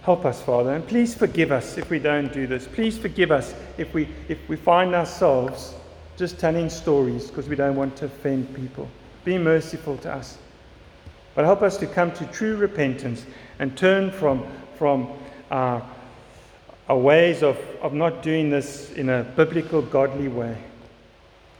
Help 0.03 0.25
us, 0.25 0.41
Father, 0.41 0.73
and 0.73 0.87
please 0.87 1.13
forgive 1.13 1.51
us 1.51 1.77
if 1.77 1.89
we 1.89 1.99
don't 1.99 2.33
do 2.33 2.47
this. 2.47 2.67
Please 2.67 2.97
forgive 2.97 3.31
us 3.31 3.53
if 3.77 3.93
we, 3.93 4.07
if 4.27 4.37
we 4.49 4.55
find 4.55 4.95
ourselves 4.95 5.75
just 6.17 6.39
telling 6.39 6.69
stories 6.69 7.27
because 7.27 7.47
we 7.47 7.55
don't 7.55 7.75
want 7.75 7.95
to 7.97 8.05
offend 8.05 8.53
people. 8.55 8.89
Be 9.23 9.37
merciful 9.37 9.97
to 9.97 10.11
us. 10.11 10.37
But 11.35 11.45
help 11.45 11.61
us 11.61 11.77
to 11.77 11.87
come 11.87 12.11
to 12.13 12.25
true 12.27 12.57
repentance 12.57 13.25
and 13.59 13.77
turn 13.77 14.11
from, 14.11 14.45
from 14.77 15.07
our 15.51 15.85
our 16.91 16.97
ways 16.97 17.41
of, 17.41 17.57
of 17.81 17.93
not 17.93 18.21
doing 18.21 18.49
this 18.49 18.91
in 18.91 19.07
a 19.07 19.23
biblical, 19.23 19.81
godly 19.81 20.27
way. 20.27 20.57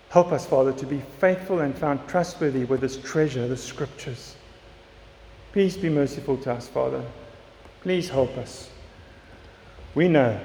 Help 0.10 0.34
us, 0.34 0.46
Father, 0.46 0.74
to 0.74 0.86
be 0.86 1.02
faithful 1.20 1.60
and 1.60 1.74
found 1.74 2.06
trustworthy 2.06 2.66
with 2.66 2.82
this 2.82 2.98
treasure, 2.98 3.48
the 3.48 3.56
scriptures. 3.56 4.36
Please 5.54 5.78
be 5.78 5.88
merciful 5.88 6.36
to 6.36 6.52
us, 6.52 6.68
Father. 6.68 7.02
Please 7.82 8.10
help 8.10 8.38
us. 8.38 8.70
We 9.96 10.08
know 10.08 10.40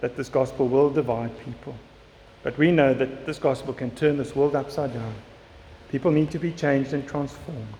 that 0.00 0.16
this 0.16 0.28
gospel 0.28 0.68
will 0.68 0.90
divide 0.90 1.38
people, 1.44 1.74
but 2.42 2.56
we 2.56 2.72
know 2.72 2.94
that 2.94 3.26
this 3.26 3.38
gospel 3.38 3.74
can 3.74 3.90
turn 3.90 4.16
this 4.16 4.34
world 4.34 4.56
upside 4.56 4.94
down. 4.94 5.14
People 5.90 6.10
need 6.10 6.30
to 6.30 6.38
be 6.38 6.52
changed 6.52 6.92
and 6.92 7.06
transformed. 7.06 7.74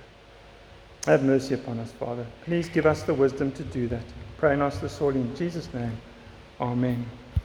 Have 1.07 1.23
mercy 1.23 1.55
upon 1.55 1.79
us, 1.79 1.93
Father. 1.93 2.27
Please 2.45 2.69
give 2.69 2.87
us 2.87 3.03
the 3.03 3.15
wisdom 3.15 3.53
to 3.53 3.63
do 3.65 3.89
that. 3.89 4.05
Pray 4.37 4.53
and 4.53 4.63
ask 4.63 4.81
this 4.81 5.01
all 5.01 5.11
in 5.11 5.35
Jesus' 5.37 5.73
name. 5.73 5.97
Amen. 6.61 7.07